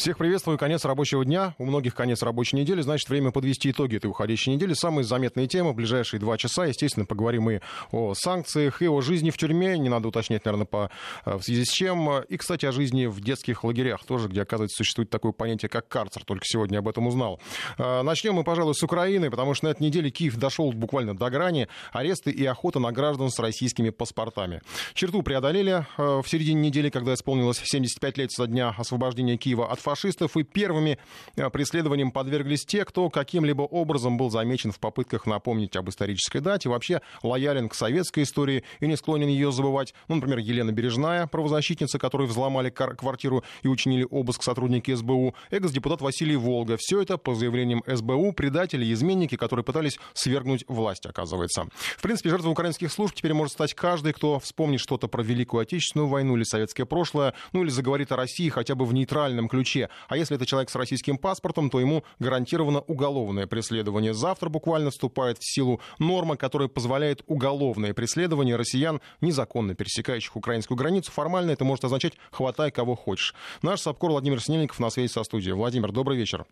[0.00, 0.56] Всех приветствую.
[0.56, 1.54] Конец рабочего дня.
[1.58, 2.80] У многих конец рабочей недели.
[2.80, 4.72] Значит, время подвести итоги этой уходящей недели.
[4.72, 6.64] Самые заметные темы в ближайшие два часа.
[6.64, 7.60] Естественно, поговорим и
[7.92, 9.76] о санкциях, и о жизни в тюрьме.
[9.76, 10.90] Не надо уточнять, наверное, по,
[11.26, 12.22] э, в связи с чем.
[12.22, 16.24] И, кстати, о жизни в детских лагерях тоже, где, оказывается, существует такое понятие, как карцер.
[16.24, 17.38] Только сегодня об этом узнал.
[17.76, 21.28] Э, начнем мы, пожалуй, с Украины, потому что на этой неделе Киев дошел буквально до
[21.28, 21.68] грани.
[21.92, 24.62] Аресты и охота на граждан с российскими паспортами.
[24.94, 29.89] Черту преодолели э, в середине недели, когда исполнилось 75 лет со дня освобождения Киева от
[29.90, 30.36] фашистов.
[30.36, 30.98] И первыми
[31.36, 36.68] э, преследованием подверглись те, кто каким-либо образом был замечен в попытках напомнить об исторической дате,
[36.68, 39.94] вообще лоялен к советской истории и не склонен ее забывать.
[40.08, 46.36] Ну, например, Елена Бережная, правозащитница, которой взломали квартиру и учинили обыск сотрудники СБУ, экс-депутат Василий
[46.36, 46.76] Волга.
[46.78, 51.66] Все это по заявлениям СБУ предатели и изменники, которые пытались свергнуть власть, оказывается.
[51.96, 56.08] В принципе, жертвой украинских служб теперь может стать каждый, кто вспомнит что-то про Великую Отечественную
[56.08, 59.79] войну или советское прошлое, ну или заговорит о России хотя бы в нейтральном ключе.
[60.08, 64.12] А если это человек с российским паспортом, то ему гарантировано уголовное преследование.
[64.12, 71.12] Завтра буквально вступает в силу норма, которая позволяет уголовное преследование россиян, незаконно пересекающих украинскую границу.
[71.12, 73.34] Формально это может означать «хватай кого хочешь».
[73.62, 75.54] Наш САПКОР Владимир Снельников на связи со студией.
[75.54, 76.46] Владимир, добрый вечер.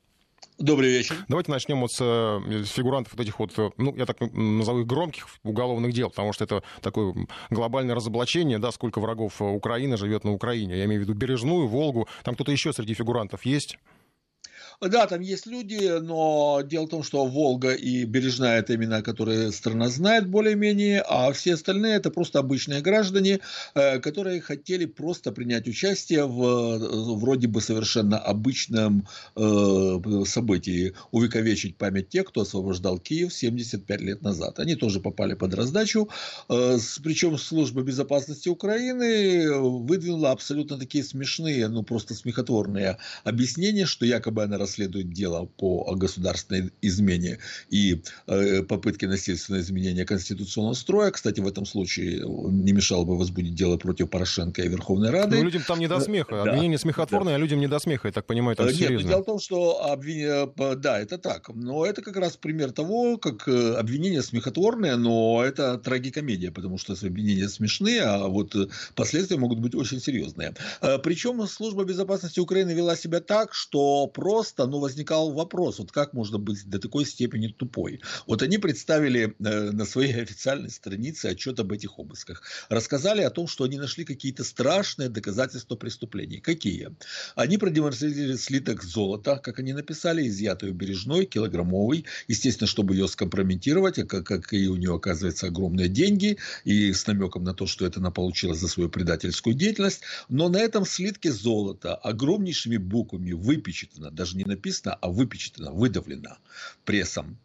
[0.58, 1.16] Добрый вечер.
[1.28, 4.86] Давайте начнем вот с э, фигурантов вот этих вот, э, ну, я так назову их
[4.86, 7.14] громких уголовных дел, потому что это такое
[7.50, 10.76] глобальное разоблачение, да, сколько врагов Украины живет на Украине.
[10.76, 12.08] Я имею в виду Бережную, Волгу.
[12.24, 13.78] Там кто-то еще среди фигурантов есть?
[14.80, 19.50] Да, там есть люди, но дело в том, что Волга и Бережная– это имена, которые
[19.50, 23.40] страна знает более-менее, а все остальные– это просто обычные граждане,
[23.74, 32.08] э, которые хотели просто принять участие в вроде бы совершенно обычном э, событии, увековечить память
[32.10, 34.60] тех, кто освобождал Киев 75 лет назад.
[34.60, 36.08] Они тоже попали под раздачу,
[36.48, 44.44] э, причем служба безопасности Украины выдвинула абсолютно такие смешные, ну просто смехотворные объяснения, что якобы
[44.44, 47.38] она расследует дело по государственной измене
[47.70, 51.10] и э, попытке насильственного изменения конституционного строя.
[51.10, 55.36] Кстати, в этом случае не мешало бы возбудить дело против Порошенко и Верховной Рады.
[55.36, 56.42] Ну, людям там не до смеха.
[56.42, 57.36] Обвинение смехотворное, да.
[57.36, 59.08] а людям не до смеха, я так понимаю, там Нет, серьезно.
[59.08, 60.52] дело в том, что обвинение...
[60.76, 61.48] Да, это так.
[61.54, 66.92] Но это как раз пример того, как э, обвинение смехотворное, но это трагикомедия, потому что
[66.92, 70.54] обвинения смешные, а вот э, последствия могут быть очень серьезные.
[71.02, 76.12] Причем служба безопасности Украины вела себя так, что просто просто ну, возникал вопрос, вот как
[76.14, 78.00] можно быть до такой степени тупой.
[78.26, 82.42] Вот они представили э, на своей официальной странице отчет об этих обысках.
[82.68, 86.40] Рассказали о том, что они нашли какие-то страшные доказательства преступлений.
[86.40, 86.90] Какие?
[87.36, 92.04] Они продемонстрировали слиток золота, как они написали, изъятый у бережной, килограммовый.
[92.28, 97.06] Естественно, чтобы ее скомпрометировать, а как, как и у нее оказывается огромные деньги, и с
[97.06, 100.02] намеком на то, что это она получила за свою предательскую деятельность.
[100.28, 106.38] Но на этом слитке золота огромнейшими буквами выпечатано, даже не написано, а выпечатано, выдавлено
[106.84, 107.38] прессом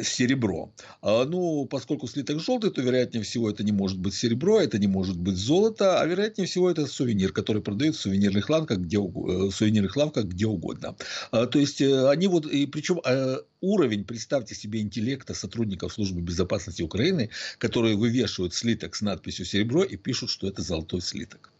[0.00, 0.72] серебро.
[1.02, 4.86] А, ну, поскольку слиток желтый, то вероятнее всего это не может быть серебро, это не
[4.86, 9.50] может быть золото, а вероятнее всего это сувенир, который продают в сувенирных лавках где, в
[9.52, 10.96] сувенирных лавках где угодно.
[11.30, 16.20] А, то есть э, они вот, и причем э, уровень, представьте себе, интеллекта сотрудников службы
[16.20, 21.53] безопасности Украины, которые вывешивают слиток с надписью серебро и пишут, что это золотой слиток.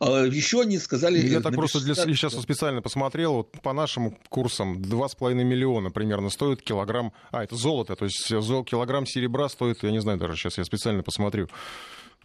[0.00, 1.18] А, Еще они сказали...
[1.18, 6.62] Я так просто для, сейчас специально посмотрел, вот по нашим курсам 2,5 миллиона примерно стоит
[6.62, 7.12] килограмм...
[7.30, 11.02] А, это золото, то есть килограмм серебра стоит, я не знаю даже, сейчас я специально
[11.02, 11.48] посмотрю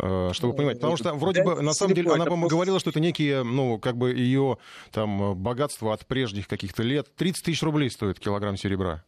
[0.02, 0.78] э, чтобы ну, понимать.
[0.78, 3.98] Потому что вроде бы, на самом деле, она, по-моему, говорила, что это некие, ну, как
[3.98, 4.58] бы ее
[4.92, 7.14] там богатство от прежних каких-то лет.
[7.18, 9.04] 30 тысяч рублей стоит килограмм серебра.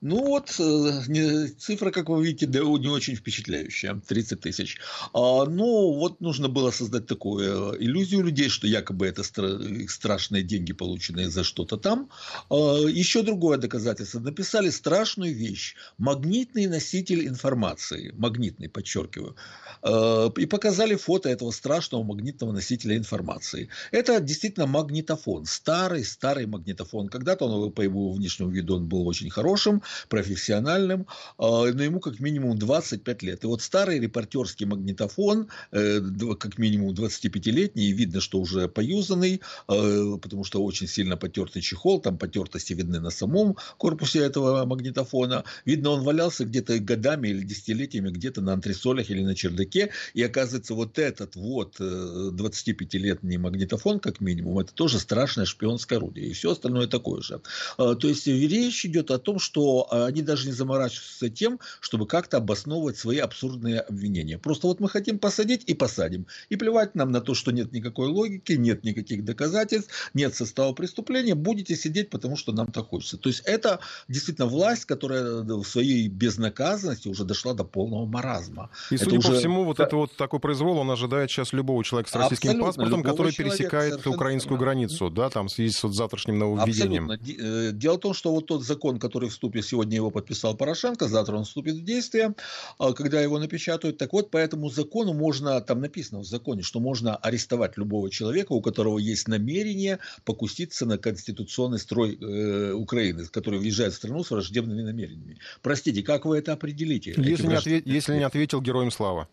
[0.00, 4.78] Ну вот, э, цифра, как вы видите, да, не очень впечатляющая, 30 тысяч.
[5.12, 10.72] А, ну вот нужно было создать такую э, иллюзию людей, что якобы это страшные деньги,
[10.72, 12.10] полученные за что-то там.
[12.48, 14.20] А, еще другое доказательство.
[14.20, 15.74] Написали страшную вещь.
[15.98, 18.14] Магнитный носитель информации.
[18.16, 19.34] Магнитный, подчеркиваю.
[19.82, 23.68] А, и показали фото этого страшного магнитного носителя информации.
[23.90, 25.44] Это действительно магнитофон.
[25.44, 27.08] Старый, старый магнитофон.
[27.08, 31.06] Когда-то он по его внешнему виду он был очень хорошим профессиональным,
[31.38, 33.44] а, но ему как минимум 25 лет.
[33.44, 36.00] И вот старый репортерский магнитофон, э,
[36.38, 42.18] как минимум 25-летний, видно, что уже поюзанный, а, потому что очень сильно потертый чехол, там
[42.18, 45.44] потертости видны на самом корпусе этого магнитофона.
[45.64, 50.74] Видно, он валялся где-то годами или десятилетиями где-то на антресолях или на чердаке, и оказывается,
[50.74, 56.52] вот этот вот 25-летний э, магнитофон, как минимум, это тоже страшное шпионское орудие, и все
[56.52, 57.40] остальное такое же.
[57.76, 62.06] А, то есть речь идет о том, что что они даже не заморачиваются тем, чтобы
[62.06, 64.38] как-то обосновывать свои абсурдные обвинения.
[64.38, 66.26] Просто вот мы хотим посадить и посадим.
[66.48, 71.34] И плевать нам на то, что нет никакой логики, нет никаких доказательств, нет состава преступления,
[71.34, 73.16] будете сидеть, потому что нам так хочется.
[73.16, 78.70] То есть это действительно власть, которая в своей безнаказанности уже дошла до полного маразма.
[78.90, 79.28] И, это судя уже...
[79.28, 82.66] по всему, вот это вот такой произвол, он ожидает сейчас любого человека с российским Абсолютно,
[82.66, 87.10] паспортом, который пересекает украинскую границу, да, там в связи с вот завтрашним нововведением.
[87.10, 87.42] Абсолютно.
[87.42, 91.36] Э, дело в том, что вот тот закон, который вступит, сегодня его подписал Порошенко, завтра
[91.36, 92.34] он вступит в действие,
[92.78, 93.98] а, когда его напечатают.
[93.98, 98.52] Так вот, по этому закону можно, там написано в законе, что можно арестовать любого человека,
[98.52, 104.30] у которого есть намерение покуситься на конституционный строй э, Украины, который въезжает в страну с
[104.30, 105.38] враждебными намерениями.
[105.62, 107.14] Простите, как вы это определите?
[107.16, 109.28] Если, не, ответ, если не ответил героем слава.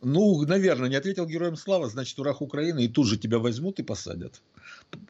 [0.00, 3.82] Ну, наверное, не ответил героем слава, значит, враг Украины, и тут же тебя возьмут и
[3.82, 4.40] посадят.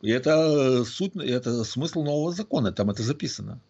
[0.02, 3.60] Это суть, это смысл нового закона, там это записано.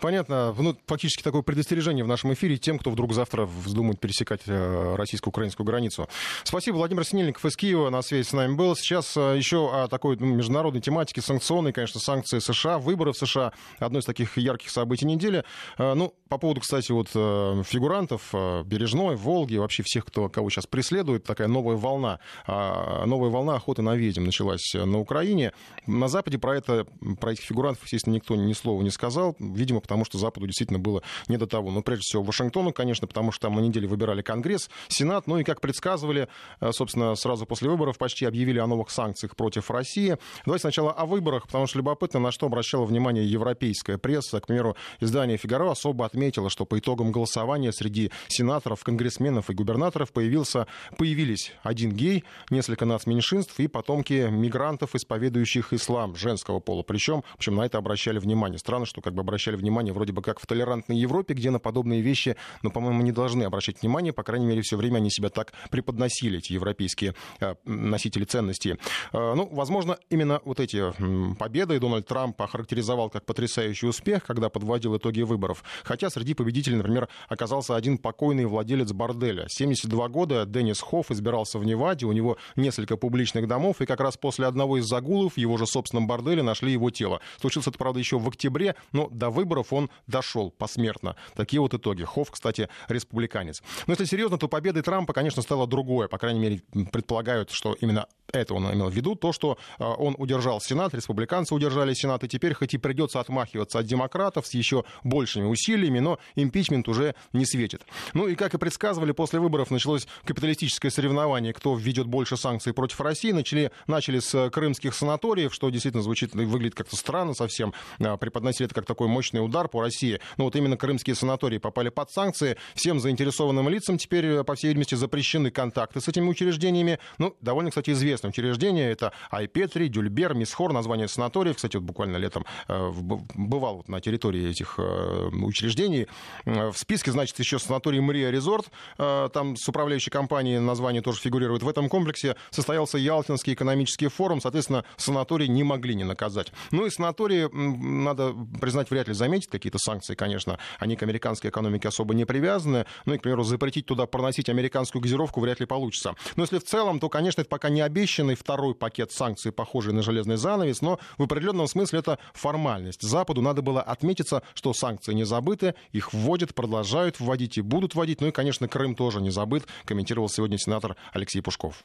[0.00, 0.54] Понятно.
[0.58, 5.64] Ну, фактически такое предостережение в нашем эфире тем, кто вдруг завтра вздумает пересекать э, российско-украинскую
[5.64, 6.08] границу.
[6.42, 6.76] Спасибо.
[6.76, 8.76] Владимир Синельников из Киева на связи с нами был.
[8.76, 13.52] Сейчас э, еще о такой ну, международной тематике, санкционной, конечно, санкции США, выборы в США.
[13.78, 15.44] Одно из таких ярких событий недели.
[15.78, 18.34] Э, ну, по поводу, кстати, вот фигурантов,
[18.64, 23.94] Бережной, Волги, вообще всех, кто, кого сейчас преследует, такая новая волна, новая волна охоты на
[23.94, 25.52] ведьм началась на Украине.
[25.86, 26.86] На Западе про это,
[27.20, 31.02] про этих фигурантов, естественно, никто ни слова не сказал видимо, потому что Западу действительно было
[31.28, 31.70] не до того.
[31.70, 35.44] Но прежде всего Вашингтону, конечно, потому что там на неделе выбирали Конгресс, Сенат, ну и,
[35.44, 36.28] как предсказывали,
[36.60, 40.16] э, собственно, сразу после выборов почти объявили о новых санкциях против России.
[40.44, 44.40] Давайте сначала о выборах, потому что любопытно, на что обращала внимание европейская пресса.
[44.40, 50.12] К примеру, издание «Фигаро» особо отметило, что по итогам голосования среди сенаторов, конгрессменов и губернаторов
[50.12, 50.66] появился,
[50.96, 56.82] появились один гей, несколько нацменьшинств и потомки мигрантов, исповедующих ислам женского пола.
[56.82, 58.58] Причем, в общем, на это обращали внимание.
[58.58, 62.00] Странно, что как бы обращали внимание вроде бы как в толерантной Европе, где на подобные
[62.00, 65.52] вещи, но, по-моему, не должны обращать внимание, по крайней мере, все время они себя так
[65.70, 68.76] преподносили, эти европейские э, носители ценностей.
[69.12, 70.92] Э, ну, возможно, именно вот эти
[71.34, 75.64] победы Дональд Трамп охарактеризовал как потрясающий успех, когда подводил итоги выборов.
[75.84, 79.46] Хотя среди победителей, например, оказался один покойный владелец борделя.
[79.48, 84.16] 72 года Деннис Хофф избирался в Неваде, у него несколько публичных домов, и как раз
[84.16, 87.20] после одного из загулов в его же собственном борделе нашли его тело.
[87.40, 91.16] Случилось это, правда, еще в октябре, но до выборов он дошел посмертно.
[91.34, 92.04] Такие вот итоги.
[92.04, 93.62] Хофф, кстати, республиканец.
[93.86, 96.08] Но если серьезно, то победой Трампа, конечно, стало другое.
[96.08, 99.14] По крайней мере, предполагают, что именно это он имел в виду.
[99.14, 103.78] То, что а, он удержал Сенат, республиканцы удержали Сенат, и теперь хоть и придется отмахиваться
[103.78, 107.82] от демократов с еще большими усилиями, но импичмент уже не светит.
[108.12, 113.00] Ну и, как и предсказывали, после выборов началось капиталистическое соревнование, кто введет больше санкций против
[113.00, 113.32] России.
[113.32, 117.72] Начали, начали с крымских санаториев, что действительно звучит, выглядит как-то странно совсем.
[118.00, 120.20] А, преподносили это как такой мощный удар по России.
[120.36, 122.56] Ну вот именно крымские санатории попали под санкции.
[122.74, 126.98] Всем заинтересованным лицам теперь, э, по всей видимости, запрещены контакты с этими учреждениями.
[127.18, 128.90] Ну, довольно, кстати, известное учреждение.
[128.90, 131.54] Это Айпетри, Дюльбер, Мисхор, название санаториев.
[131.54, 132.90] Кстати, вот буквально летом э,
[133.34, 136.08] бывал вот на территории этих э, учреждений.
[136.44, 138.70] В списке, значит, еще санаторий Мрия Резорт.
[138.96, 141.62] Там с управляющей компанией название тоже фигурирует.
[141.62, 144.40] В этом комплексе состоялся Ялтинский экономический форум.
[144.40, 144.63] Соответственно,
[144.96, 146.52] санатории не могли не наказать.
[146.70, 150.58] Ну и санатории, надо признать, вряд ли заметит какие-то санкции, конечно.
[150.78, 152.86] Они к американской экономике особо не привязаны.
[153.04, 156.14] Ну и, к примеру, запретить туда проносить американскую газировку вряд ли получится.
[156.36, 160.02] Но если в целом, то, конечно, это пока не обещанный второй пакет санкций, похожий на
[160.02, 163.02] железный занавес, но в определенном смысле это формальность.
[163.02, 168.20] Западу надо было отметиться, что санкции не забыты, их вводят, продолжают вводить и будут вводить.
[168.20, 171.84] Ну и, конечно, Крым тоже не забыт, комментировал сегодня сенатор Алексей Пушков.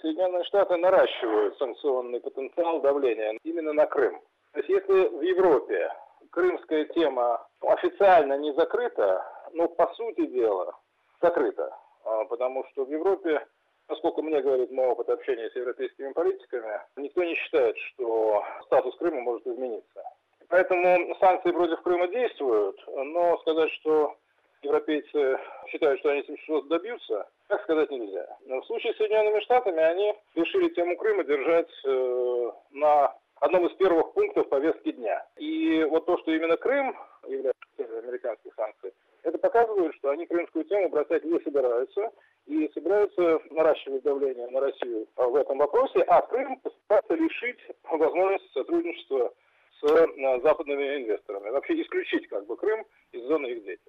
[0.00, 4.20] Соединенные Штаты наращивают санкционный потенциал давления именно на Крым.
[4.52, 5.92] То есть если в Европе
[6.30, 10.74] крымская тема официально не закрыта, но по сути дела
[11.20, 11.76] закрыта.
[12.04, 13.44] А, потому что в Европе,
[13.88, 19.20] насколько мне говорит мой опыт общения с европейскими политиками, никто не считает, что статус Крыма
[19.20, 20.02] может измениться.
[20.48, 24.16] Поэтому санкции против Крыма действуют, но сказать, что
[24.62, 25.38] европейцы
[25.68, 28.26] считают, что они что-то добьются, так сказать нельзя.
[28.46, 33.76] Но в случае с Соединенными Штатами они решили тему Крыма держать э, на одном из
[33.76, 35.24] первых пунктов повестки дня.
[35.36, 36.96] И вот то, что именно Крым
[37.26, 42.10] является целью американских санкций, это показывает, что они крымскую тему бросать не собираются
[42.46, 49.32] и собираются наращивать давление на Россию в этом вопросе, а Крым постараться лишить возможности сотрудничества
[49.80, 51.50] с э, западными инвесторами.
[51.50, 53.87] Вообще исключить как бы Крым из зоны их деятельности.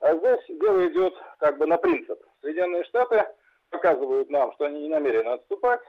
[0.00, 2.18] А здесь дело идет как бы на принцип.
[2.40, 3.26] Соединенные Штаты
[3.70, 5.80] показывают нам, что они не намерены отступать,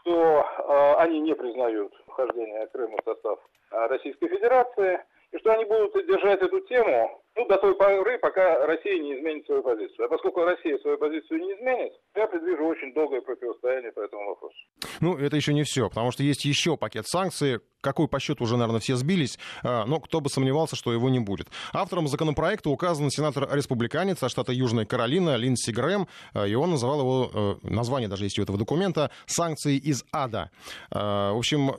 [0.00, 3.38] что э, они не признают вхождение Крыма в состав
[3.70, 8.66] э, Российской Федерации, и что они будут держать эту тему ну, до той поры, пока
[8.66, 10.06] Россия не изменит свою позицию.
[10.06, 14.56] А поскольку Россия свою позицию не изменит, я предвижу очень долгое противостояние по этому вопросу.
[15.00, 18.56] Ну, это еще не все, потому что есть еще пакет санкций, какой по счету уже,
[18.56, 21.46] наверное, все сбились, а, но кто бы сомневался, что его не будет.
[21.72, 27.30] Автором законопроекта указан сенатор-республиканец от штата Южная Каролина Линдси Грэм, а, и он называл его,
[27.62, 30.50] э, название даже есть у этого документа, «Санкции из ада».
[30.90, 31.76] А, в общем,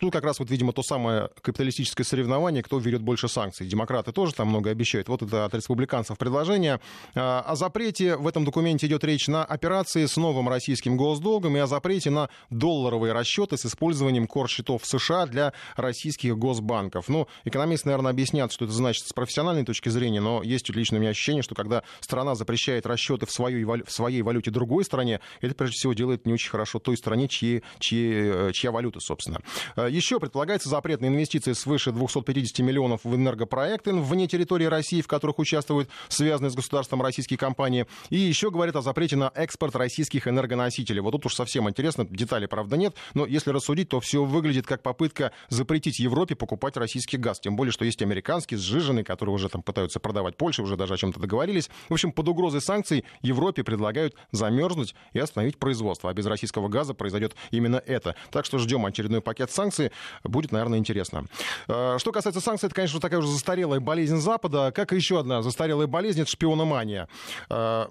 [0.00, 3.66] тут как раз вот, видимо, то самое капиталистическое соревнование, кто верит больше санкций.
[3.66, 5.08] Демократы тоже там много обещают.
[5.08, 6.80] Вот это от республиканцев предложение.
[7.14, 11.60] А, о запрете в этом документе идет речь на операции с новым российским госдолгом и
[11.60, 17.08] о запрете на долларовые расчеты с использованием кор-счетов США для российских госбанков.
[17.08, 21.00] Ну, экономисты, наверное, объяснят, что это значит с профессиональной точки зрения, но есть лично у
[21.00, 25.54] меня ощущение, что когда страна запрещает расчеты в своей, в своей валюте другой стране, это
[25.54, 29.40] прежде всего делает не очень хорошо той стране, чьи, чьи, э, чья валюта, собственно.
[29.88, 35.38] Еще предполагается запрет на инвестиции свыше 250 миллионов в энергопроекты вне территории России, в которых
[35.38, 37.86] участвуют связанные с государством российские компании.
[38.10, 41.00] И еще говорят о запрете на экспорт российских энергоносителей.
[41.00, 44.82] Вот тут уж совсем интересно, деталей, правда, нет, но если рассудить, то все выглядит как
[44.82, 47.40] попытка запретить Европе покупать российский газ.
[47.40, 50.96] Тем более, что есть американский, сжиженный, который уже там пытаются продавать Польше, уже даже о
[50.96, 51.70] чем-то договорились.
[51.88, 56.10] В общем, под угрозой санкций Европе предлагают замерзнуть и остановить производство.
[56.10, 58.16] А без российского газа произойдет именно это.
[58.30, 59.92] Так что ждем очередной пакет санкций санкции.
[60.24, 61.26] Будет, наверное, интересно.
[61.68, 64.72] Э, что касается санкций, это, конечно, такая уже застарелая болезнь Запада.
[64.74, 67.08] Как и еще одна застарелая болезнь, это шпиономания
[67.50, 67.86] э,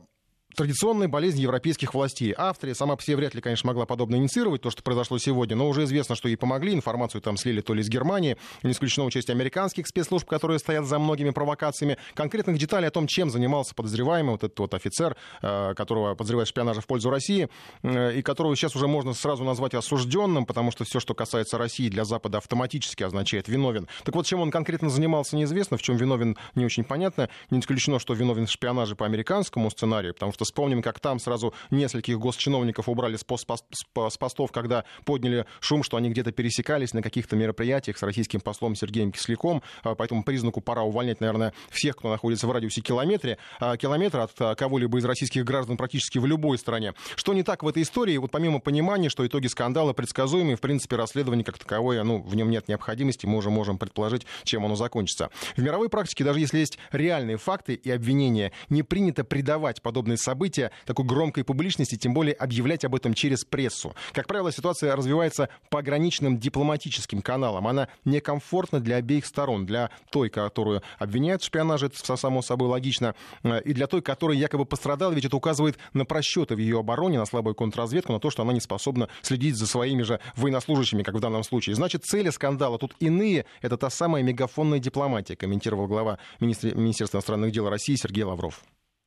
[0.55, 2.33] традиционная болезнь европейских властей.
[2.35, 5.67] Австрия сама по себе вряд ли, конечно, могла подобно инициировать, то, что произошло сегодня, но
[5.67, 6.74] уже известно, что ей помогли.
[6.74, 11.00] Информацию там слили то ли из Германии, не исключено участие американских спецслужб, которые стоят за
[11.00, 11.97] многими провокациями.
[12.13, 16.51] Конкретных деталей о том, чем занимался подозреваемый, вот этот вот офицер, э, которого подозревают в
[16.51, 17.50] шпионаже в пользу России,
[17.83, 21.89] э, и которого сейчас уже можно сразу назвать осужденным, потому что все, что касается России,
[21.89, 23.88] для Запада автоматически означает виновен.
[24.03, 27.29] Так вот, чем он конкретно занимался, неизвестно, в чем виновен, не очень понятно.
[27.50, 31.53] Не исключено, что виновен в шпионаже по американскому сценарию, потому что Вспомним, как там сразу
[31.71, 37.01] нескольких госчиновников убрали с, пост, с постов, когда подняли шум, что они где-то пересекались на
[37.01, 39.63] каких-то мероприятиях с российским послом Сергеем Кисляком.
[39.83, 44.23] А, по этому признаку пора увольнять, наверное, всех, кто находится в радиусе километре, а, километра
[44.23, 46.93] от а, кого-либо из российских граждан практически в любой стране.
[47.15, 48.17] Что не так в этой истории?
[48.17, 52.49] Вот помимо понимания, что итоги скандала предсказуемы, в принципе, расследование как таковое, ну, в нем
[52.49, 55.31] нет необходимости, мы уже можем предположить, чем оно закончится.
[55.57, 60.34] В мировой практике, даже если есть реальные факты и обвинения, не принято предавать подобные события
[60.35, 63.95] события такой громкой публичности, тем более объявлять об этом через прессу.
[64.11, 67.67] Как правило, ситуация развивается по ограниченным дипломатическим каналам.
[67.67, 69.65] Она некомфортна для обеих сторон.
[69.65, 74.37] Для той, которую обвиняют в шпионаже, это само собой логично, э, и для той, которая
[74.37, 78.29] якобы пострадала, ведь это указывает на просчеты в ее обороне, на слабую контрразведку, на то,
[78.29, 81.75] что она не способна следить за своими же военнослужащими, как в данном случае.
[81.75, 83.45] Значит, цели скандала тут иные.
[83.61, 88.61] Это та самая мегафонная дипломатия, комментировал глава Министерства иностранных дел России Сергей Лавров.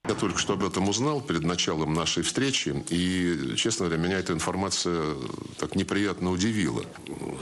[0.09, 4.33] Я только что об этом узнал перед началом нашей встречи, и, честно говоря, меня эта
[4.33, 5.05] информация
[5.59, 6.83] так неприятно удивила.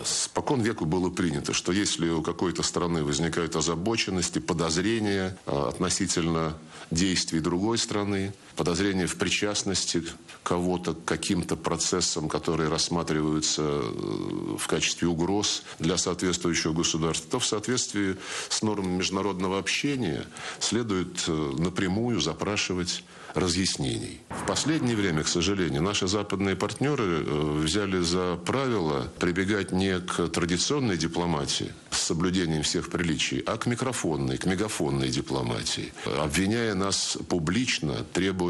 [0.04, 6.58] Спокон веку было принято, что если у какой-то страны возникают озабоченности, подозрения а, относительно
[6.90, 10.02] действий другой страны, подозрения в причастности
[10.42, 17.46] кого-то к каким-то процессам, которые рассматриваются э, в качестве угроз для соответствующего государства, то в
[17.46, 18.16] соответствии
[18.48, 20.24] с нормами международного общения
[20.58, 23.04] следует э, напрямую запрашивать
[23.36, 24.20] разъяснений.
[24.30, 30.28] В последнее время, к сожалению, наши западные партнеры э, взяли за правило прибегать не к
[30.28, 38.06] традиционной дипломатии с соблюдением всех приличий, а к микрофонной, к мегафонной дипломатии, обвиняя нас публично,
[38.12, 38.45] требуя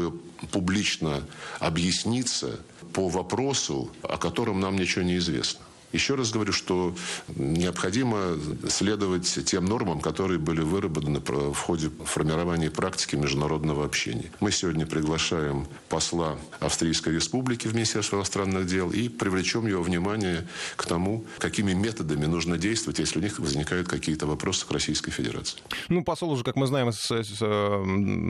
[0.51, 1.23] публично
[1.59, 2.59] объясниться
[2.93, 5.66] по вопросу, о котором нам ничего не известно.
[5.93, 6.93] Еще раз говорю, что
[7.35, 14.31] необходимо следовать тем нормам, которые были выработаны в ходе формирования практики международного общения.
[14.41, 20.85] Мы сегодня приглашаем посла Австрийской Республики в Министерство иностранных дел и привлечем его внимание к
[20.85, 25.59] тому, какими методами нужно действовать, если у них возникают какие-то вопросы к Российской Федерации.
[25.87, 26.97] Ну, посол уже, как мы знаем из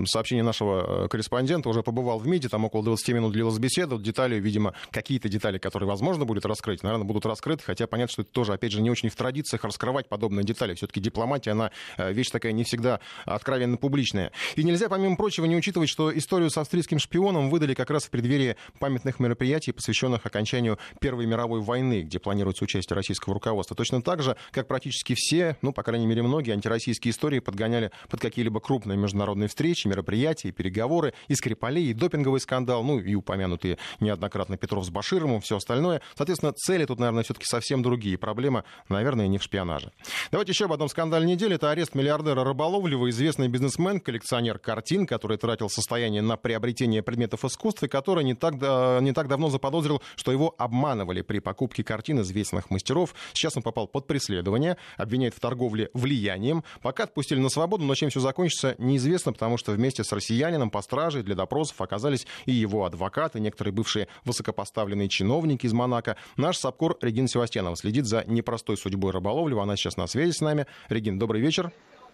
[0.10, 4.40] сообщения нашего э, корреспондента, уже побывал в МИДе, там около 20 минут длилась беседа, детали,
[4.40, 8.32] видимо, какие-то детали, которые возможно будет раскрыть, наверное, будут раскрыты раскрыты, хотя понятно, что это
[8.32, 10.74] тоже, опять же, не очень в традициях раскрывать подобные детали.
[10.76, 14.32] Все-таки дипломатия, она э, вещь такая не всегда откровенно публичная.
[14.56, 18.10] И нельзя, помимо прочего, не учитывать, что историю с австрийским шпионом выдали как раз в
[18.10, 23.76] преддверии памятных мероприятий, посвященных окончанию Первой мировой войны, где планируется участие российского руководства.
[23.76, 28.20] Точно так же, как практически все, ну, по крайней мере, многие антироссийские истории подгоняли под
[28.20, 34.58] какие-либо крупные международные встречи, мероприятия, переговоры, и Скрипалей, и допинговый скандал, ну, и упомянутые неоднократно
[34.58, 36.02] Петров с Башировым, все остальное.
[36.16, 38.18] Соответственно, цели тут, наверное, все все-таки совсем другие.
[38.18, 39.92] Проблема, наверное, не в шпионаже.
[40.32, 41.56] Давайте еще об одном скандале недели.
[41.56, 47.88] Это арест миллиардера Рыболовлева, известный бизнесмен, коллекционер картин, который тратил состояние на приобретение предметов искусства,
[47.88, 53.14] который не так, не так давно заподозрил, что его обманывали при покупке картин известных мастеров.
[53.34, 56.64] Сейчас он попал под преследование, обвиняет в торговле влиянием.
[56.82, 60.82] Пока отпустили на свободу, но чем все закончится, неизвестно, потому что вместе с россиянином по
[60.82, 66.18] страже для допросов оказались и его адвокаты, некоторые бывшие высокопоставленные чиновники из Монако.
[66.36, 66.96] Наш САПКОР
[67.28, 69.64] Регина Севастьянова следит за непростой судьбой Рыболовлева.
[69.64, 70.66] Она сейчас на связи с нами.
[70.90, 71.72] Регин, добрый вечер.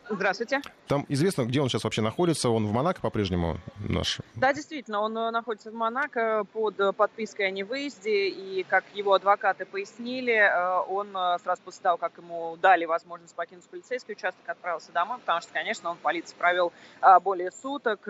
[0.09, 0.61] Здравствуйте.
[0.87, 2.49] Там известно, где он сейчас вообще находится?
[2.49, 3.57] Он в Монако по-прежнему
[3.87, 4.19] наш?
[4.35, 9.13] Да, действительно, он э, находится в Монако под э, подпиской о невыезде, и, как его
[9.13, 14.91] адвокаты пояснили, э, он сразу после того, как ему дали возможность покинуть полицейский участок, отправился
[14.91, 16.73] домой, потому что, конечно, он в полиции провел
[17.23, 18.01] более суток,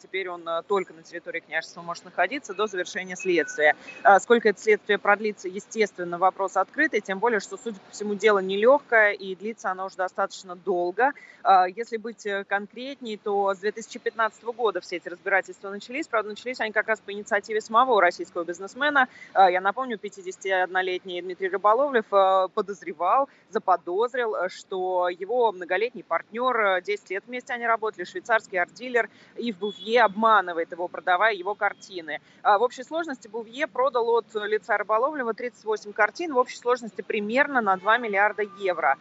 [0.00, 3.76] теперь он только на территории княжества может находиться до завершения следствия.
[4.20, 9.12] Сколько это следствие продлится, естественно, вопрос открытый, тем более, что, судя по всему, дело нелегкое,
[9.12, 11.12] и длится оно уже достаточно долго.
[11.42, 16.06] А, если быть э, конкретней, то с 2015 года все эти разбирательства начались.
[16.06, 19.08] Правда, начались они как раз по инициативе самого российского бизнесмена.
[19.32, 27.14] А, я напомню, 51-летний Дмитрий Рыболовлев э, подозревал, заподозрил, что его многолетний партнер, 10 э,
[27.14, 32.20] лет вместе они работали, швейцарский арт-дилер Ив Бувье обманывает его, продавая его картины.
[32.42, 37.60] А, в общей сложности Бувье продал от лица Рыболовлева 38 картин, в общей сложности примерно
[37.60, 38.96] на 2 миллиарда евро.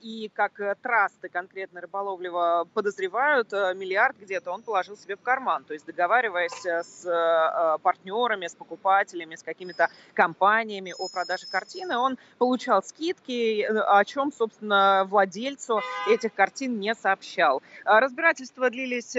[0.00, 5.64] И как трасты конкретно конкретно Рыболовлева подозревают, э, миллиард где-то он положил себе в карман.
[5.64, 11.96] То есть договариваясь э, с э, партнерами, с покупателями, с какими-то компаниями о продаже картины,
[11.96, 17.62] он получал скидки, о чем, собственно, владельцу этих картин не сообщал.
[17.84, 19.12] Разбирательства длились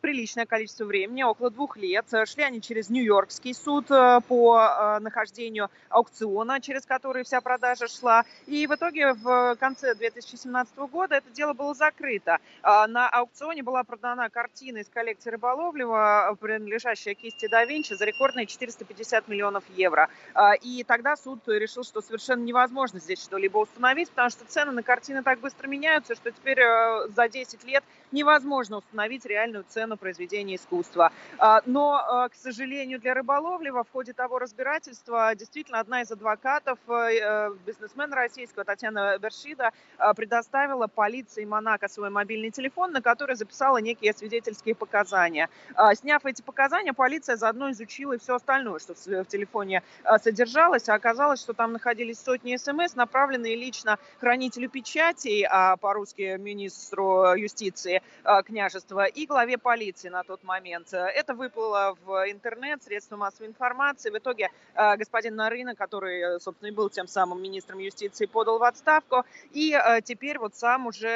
[0.00, 2.06] приличное количество времени, около двух лет.
[2.26, 8.24] Шли они через Нью-Йоркский суд по нахождению аукциона, через который вся продажа шла.
[8.46, 12.38] И в итоге в конце 2017 года это дело было закрыта.
[12.62, 18.46] А, на аукционе была продана картина из коллекции Рыболовлева, принадлежащая кисти да Винчи, за рекордные
[18.46, 20.08] 450 миллионов евро.
[20.34, 24.84] А, и тогда суд решил, что совершенно невозможно здесь что-либо установить, потому что цены на
[24.84, 30.54] картины так быстро меняются, что теперь э, за 10 лет невозможно установить реальную цену произведения
[30.54, 31.10] искусства.
[31.38, 36.78] А, но, э, к сожалению, для Рыболовлева в ходе того разбирательства действительно одна из адвокатов,
[36.88, 39.72] э, бизнесмена российского Татьяна Бершида,
[40.14, 45.48] предоставила полиции Монако Монако свой мобильный телефон, на который записала некие свидетельские показания.
[45.74, 50.90] А, сняв эти показания, полиция заодно изучила и все остальное, что в телефоне а, содержалось.
[50.90, 55.46] А оказалось, что там находились сотни смс, направленные лично хранителю печатей,
[55.80, 58.02] по-русски министру юстиции
[58.44, 60.92] княжества и главе полиции на тот момент.
[60.92, 64.10] Это выплыло в интернет, средства массовой информации.
[64.10, 69.24] В итоге господин Нарына, который, собственно, и был тем самым министром юстиции, подал в отставку.
[69.52, 71.08] И теперь вот сам уже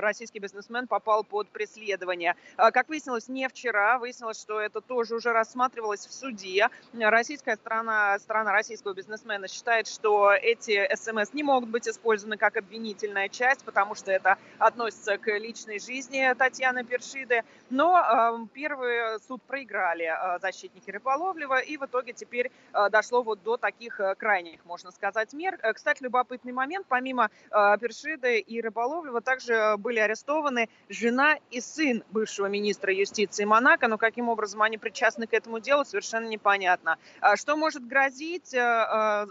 [0.00, 2.36] российский бизнесмен попал под преследование.
[2.56, 6.68] А, как выяснилось, не вчера, выяснилось, что это тоже уже рассматривалось в суде.
[6.92, 13.28] Российская сторона, сторона российского бизнесмена считает, что эти СМС не могут быть использованы как обвинительная
[13.28, 17.42] часть, потому что это относится к личной жизни Татьяны Першиды.
[17.70, 23.42] Но э, первый суд проиграли э, защитники Рыболовлева, и в итоге теперь э, дошло вот
[23.42, 25.58] до таких э, крайних, можно сказать, мер.
[25.62, 31.60] Э, кстати, любопытный момент, помимо э, Першиды и Рыболовлева, также Э, были арестованы жена и
[31.60, 36.98] сын бывшего министра юстиции Монако, но каким образом они причастны к этому делу, совершенно непонятно.
[37.20, 39.26] А что может грозить э, э,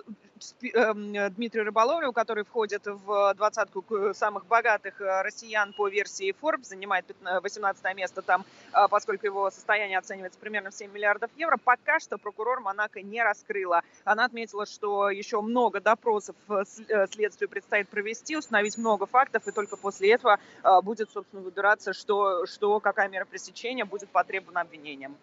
[0.61, 7.95] Дмитрию Рыболовлеву, который входит в двадцатку самых богатых э, россиян по версии Forbes, занимает 18
[7.95, 11.57] место там, э, поскольку его состояние оценивается примерно в 7 миллиардов евро.
[11.57, 13.81] Пока что прокурор Монако не раскрыла.
[14.03, 16.63] Она отметила, что еще много допросов э,
[17.11, 20.39] следствию предстоит провести, установить много фактов, и только после этого
[20.83, 25.15] будет, собственно, выбираться, что, что какая мера пресечения будет потребована обвинением.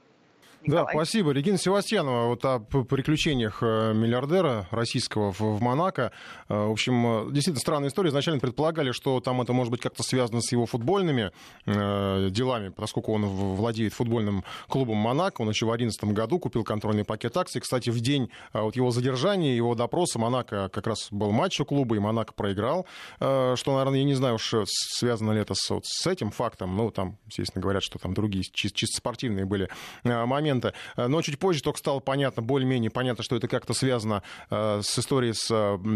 [0.63, 0.85] Николай.
[0.85, 1.31] Да, спасибо.
[1.31, 6.11] Регина Севастьянова, вот о приключениях э, миллиардера российского в Монако.
[6.49, 8.11] Э, в общем, э, действительно странная история.
[8.11, 11.31] Изначально предполагали, что там это может быть как-то связано с его футбольными
[11.67, 15.43] делами, поскольку он владеет футбольным клубом Монако.
[15.43, 17.61] Он еще в 2011 году купил контрольный пакет акций.
[17.61, 21.97] Кстати, в день вот его задержания, его допроса Монако как раз был матч у клуба,
[21.97, 22.87] и Монако проиграл.
[23.19, 26.77] Что, наверное, я не знаю уж, связано ли это с, вот, с этим фактом.
[26.77, 29.69] Ну, там, естественно, говорят, что там другие чисто, чисто спортивные были
[30.05, 30.73] моменты моменты.
[30.97, 35.49] Но чуть позже только стало понятно, более-менее понятно, что это как-то связано с историей с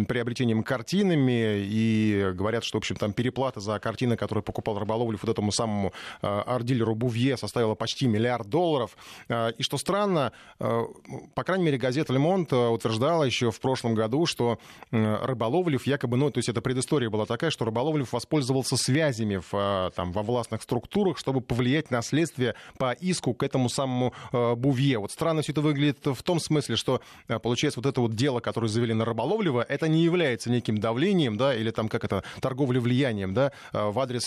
[0.07, 1.59] приобретением картинами.
[1.59, 5.93] И говорят, что, в общем, там переплата за картины, которые покупал Рыболовлев вот этому самому
[6.21, 8.97] арт-дилеру Бувье составила почти миллиард долларов.
[9.31, 14.59] И что странно, по крайней мере, газета «Лемонт» утверждала еще в прошлом году, что
[14.91, 20.13] Рыболовлев якобы, ну, то есть эта предыстория была такая, что Рыболовлев воспользовался связями в, там,
[20.13, 24.13] во властных структурах, чтобы повлиять на следствие по иску к этому самому
[24.57, 24.99] Бувье.
[24.99, 27.01] Вот странно все это выглядит в том смысле, что,
[27.43, 31.55] получается, вот это вот дело, которое завели на Рыболовлева, это не является неким давлением, да,
[31.55, 34.25] или там, как это, торговлей влиянием, да, в адрес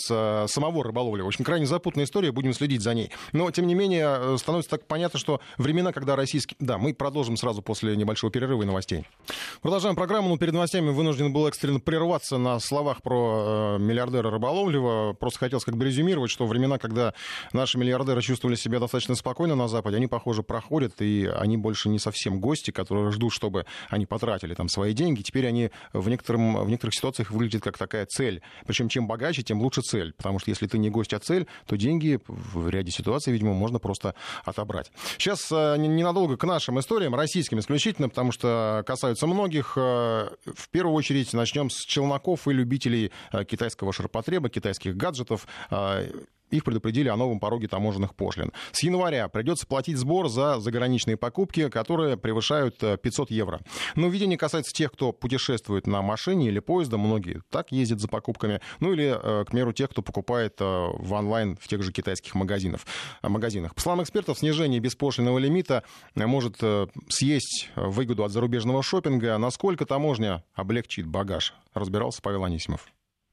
[0.52, 1.28] самого Рыболовлева.
[1.28, 3.12] Очень крайне запутанная история, будем следить за ней.
[3.32, 6.56] Но, тем не менее, становится так понятно, что времена, когда российский...
[6.60, 9.06] Да, мы продолжим сразу после небольшого перерыва и новостей.
[9.62, 15.14] Продолжаем программу, но перед новостями вынужден был экстренно прерваться на словах про э, миллиардера Рыболовлева.
[15.14, 17.14] Просто хотелось как бы резюмировать, что времена, когда
[17.54, 22.00] наши миллиардеры чувствовали себя достаточно спокойно на Западе, они, похоже, проходят, и они больше не
[22.00, 25.24] совсем гости, которые ждут, чтобы они потратили там свои деньги.
[25.24, 28.42] Теперь они в, некотором, в некоторых ситуациях выглядят как такая цель.
[28.68, 30.14] Причем чем богаче, тем лучше цель.
[30.14, 33.80] Потому что если ты не гость, а цель, то деньги в ряде ситуаций, видимо, можно
[33.80, 34.14] просто
[34.44, 34.92] отобрать.
[35.18, 39.74] Сейчас э, ненадолго к нашим историям, российским исключительно, потому что касаются многих.
[39.76, 45.48] Э, в первую очередь начнем с челноков и любителей э, китайского ширпотреба, китайских гаджетов.
[46.52, 48.52] Их предупредили о новом пороге таможенных пошлин.
[48.72, 53.62] С января придется платить сбор за заграничные покупки, которые превышают 500 евро.
[53.96, 57.02] Но введение касается тех, кто путешествует на машине или поездом.
[57.02, 58.62] Многие так ездят за покупками.
[58.80, 62.82] Ну или, к примеру, тех, кто покупает в онлайн в тех же китайских магазинах.
[63.22, 63.74] магазинах.
[63.76, 65.84] По словам экспертов, снижение беспошлиного лимита
[66.16, 66.58] может
[67.10, 69.38] съесть выгоду от зарубежного шопинга.
[69.38, 71.54] Насколько таможня облегчит багаж?
[71.74, 72.88] Разбирался Павел Анисимов.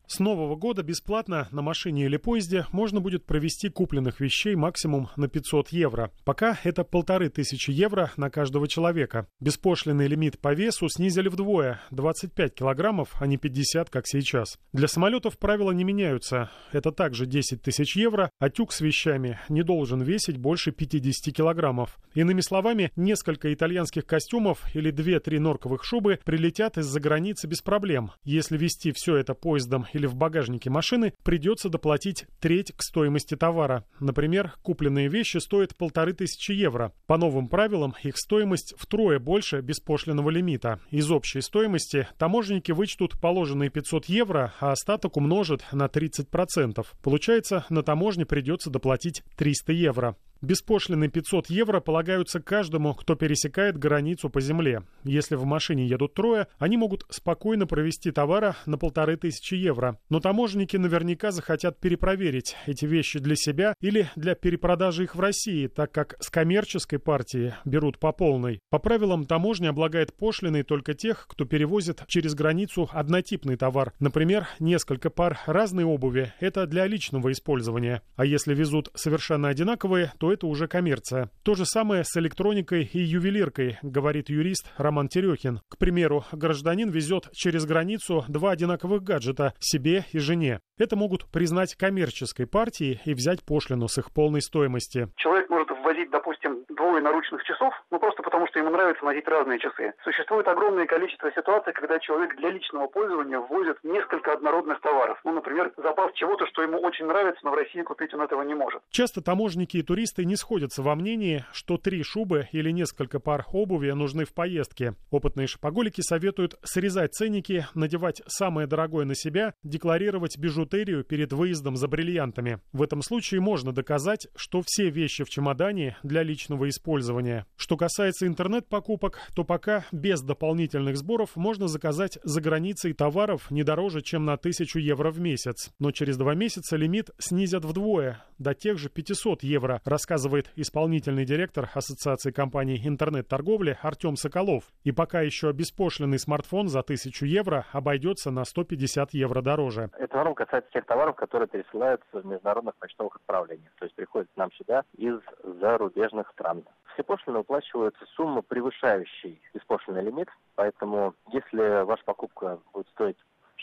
[0.07, 5.29] С нового года бесплатно на машине или поезде можно будет провести купленных вещей максимум на
[5.29, 6.11] 500 евро.
[6.25, 9.27] Пока это полторы тысячи евро на каждого человека.
[9.41, 14.59] Беспошлиный лимит по весу снизили вдвое– 25 килограммов, а не 50, как сейчас.
[14.73, 16.51] Для самолетов правила не меняются.
[16.73, 21.99] Это также 10 тысяч евро, а тюк с вещами не должен весить больше 50 килограммов.
[22.15, 28.13] Иными словами, несколько итальянских костюмов или 2-3 норковых шубы прилетят из-за границы без проблем.
[28.25, 33.85] Если вести все это поездом или в багажнике машины, придется доплатить треть к стоимости товара.
[34.01, 36.93] Например, купленные вещи стоят полторы тысячи евро.
[37.07, 40.81] По новым правилам их стоимость втрое больше беспошлиного лимита.
[40.91, 46.87] Из общей стоимости таможенники вычтут положенные 500 евро, а остаток умножат на 30%.
[47.03, 50.17] Получается, на таможне придется доплатить 300 евро.
[50.43, 54.83] Беспошлины 500 евро полагаются каждому, кто пересекает границу по земле.
[55.05, 60.01] Если в машине едут трое, они могут спокойно провести товара на полторы тысячи евро.
[60.09, 65.69] Но таможенники наверняка захотят перепроверить эти вещи для себя или для перепродажи их в России,
[65.69, 68.59] так как с коммерческой партии берут по полной.
[68.69, 73.93] По правилам, таможня облагает пошлиной только тех, кто перевозит через границу однотипный товар.
[74.01, 78.03] Например, несколько пар разной обуви– это для личного использования.
[78.17, 81.31] А если везут совершенно одинаковые, то это уже коммерция.
[81.45, 85.61] То же самое с электроникой и ювелиркой, говорит юрист Роман Терехин.
[85.69, 90.61] К примеру, гражданин везет через границу два одинаковых гаджета себе и жене.
[90.79, 95.09] Это могут признать коммерческой партией и взять пошлину с их полной стоимости.
[95.17, 99.59] Человек может ввозить, допустим, двое наручных часов, ну просто потому, что ему нравится носить разные
[99.59, 99.93] часы.
[100.03, 105.21] Существует огромное количество ситуаций, когда человек для личного пользования ввозит несколько однородных товаров.
[105.25, 108.55] Ну, например, запас чего-то, что ему очень нравится, но в России купить он этого не
[108.55, 108.83] может.
[108.91, 113.91] Часто таможники и туристы не сходятся во мнении, что три шубы или несколько пар обуви
[113.91, 114.95] нужны в поездке.
[115.11, 121.89] Опытные шопоголики советуют срезать ценники, надевать самое дорогое на себя, декларировать бижутерию перед выездом за
[121.89, 122.61] бриллиантами.
[122.73, 127.47] В этом случае можно доказать, что все вещи в чемодане для личного использования.
[127.57, 134.03] Что касается интернет-покупок, то пока без дополнительных сборов можно заказать за границей товаров не дороже,
[134.03, 135.71] чем на 1000 евро в месяц.
[135.79, 140.12] Но через два месяца лимит снизят вдвое, до тех же 500 евро, рассказывает
[140.57, 144.65] исполнительный директор Ассоциации компаний интернет-торговли Артем Соколов.
[144.85, 149.91] И пока еще беспошлиный смартфон за 1000 евро обойдется на 150 евро дороже.
[149.99, 153.73] Эта норма касается тех товаров, которые пересылаются в международных почтовых отправлениях.
[153.79, 156.65] То есть приходят к нам сюда из зарубежных стран.
[156.95, 163.17] Все пошлины уплачиваются сумма, превышающей беспошлиный лимит, поэтому если ваша покупка будет стоить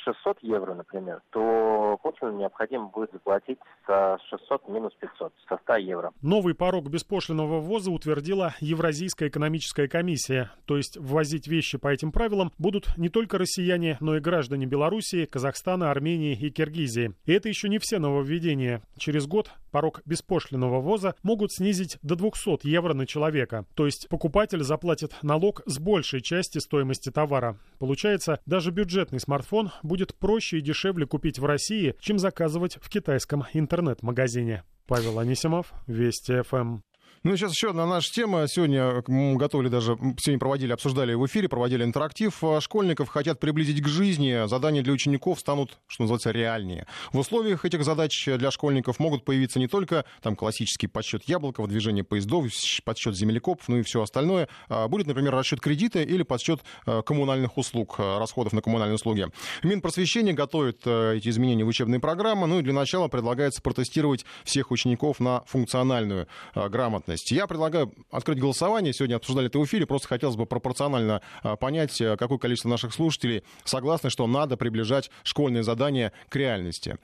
[0.04, 6.12] 600 евро, например, то пошлину необходимо будет заплатить со 600 минус 500, со 100 евро.
[6.22, 10.52] Новый порог беспошлиного ввоза утвердила Евразийская экономическая комиссия.
[10.66, 15.26] То есть ввозить вещи по этим правилам будут не только россияне, но и граждане Белоруссии,
[15.26, 17.14] Казахстана, Армении и Киргизии.
[17.26, 18.82] И это еще не все нововведения.
[18.98, 23.66] Через год порог беспошлиного ввоза могут снизить до 200 евро на человека.
[23.76, 27.58] То есть покупатель заплатит налог с большей части стоимости товара.
[27.80, 33.44] Получается, даже бюджетный смартфон будет проще и дешевле купить в России, чем заказывать в китайском
[33.54, 34.64] интернет-магазине.
[34.88, 36.80] Павел Анисимов, Вести ФМ.
[37.22, 38.48] Ну, сейчас еще одна наша тема.
[38.48, 42.34] Сегодня мы готовили даже, сегодня проводили, обсуждали в эфире, проводили интерактив.
[42.42, 44.48] А школьников хотят приблизить к жизни.
[44.48, 46.88] Задания для учеников станут, что называется, реальнее.
[47.12, 52.06] В условиях этих задач для школьников могут появиться не только там классический подсчет яблоков, движение
[52.06, 52.46] поездов,
[52.86, 54.48] подсчет землекопов, ну и все остальное.
[54.70, 59.28] А будет, например, расчет кредита или подсчет э, коммунальных услуг, э, расходов на коммунальные услуги.
[59.62, 62.48] Минпросвещение готовит э, эти изменения в учебные программы.
[62.48, 67.32] Ну и для начала предлагается протестировать всех учеников на функциональную грамотность грамотность.
[67.32, 68.94] Я предлагаю открыть голосование.
[68.94, 69.86] Сегодня обсуждали это в эфире.
[69.86, 75.10] Просто хотелось бы пропорционально а, понять, э, какое количество наших слушателей согласны, что надо приближать
[75.24, 76.98] школьные задания к реальности.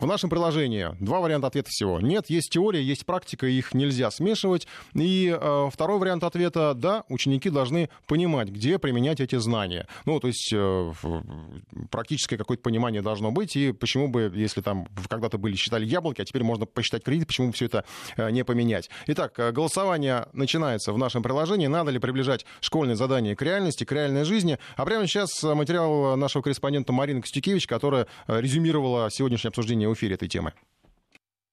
[0.00, 2.00] В нашем приложении два варианта ответа всего.
[2.00, 4.66] Нет, есть теория, есть практика, их нельзя смешивать.
[4.92, 9.86] И э, второй вариант ответа, да, ученики должны понимать, где применять эти знания.
[10.04, 10.92] Ну, то есть э,
[11.92, 16.24] практическое какое-то понимание должно быть, и почему бы, если там когда-то были, считали яблоки, а
[16.24, 17.84] теперь можно посчитать кредит, почему бы все это
[18.16, 18.90] э, не поменять.
[19.06, 21.68] Итак, э, голосование начинается в нашем приложении.
[21.68, 24.58] Надо ли приближать школьные задания к реальности, к реальной жизни?
[24.74, 30.14] А прямо сейчас материал нашего корреспондента Марины Костюкевич, которая э, резюмировала сегодняшнее обсуждение в эфире
[30.14, 30.52] этой темы.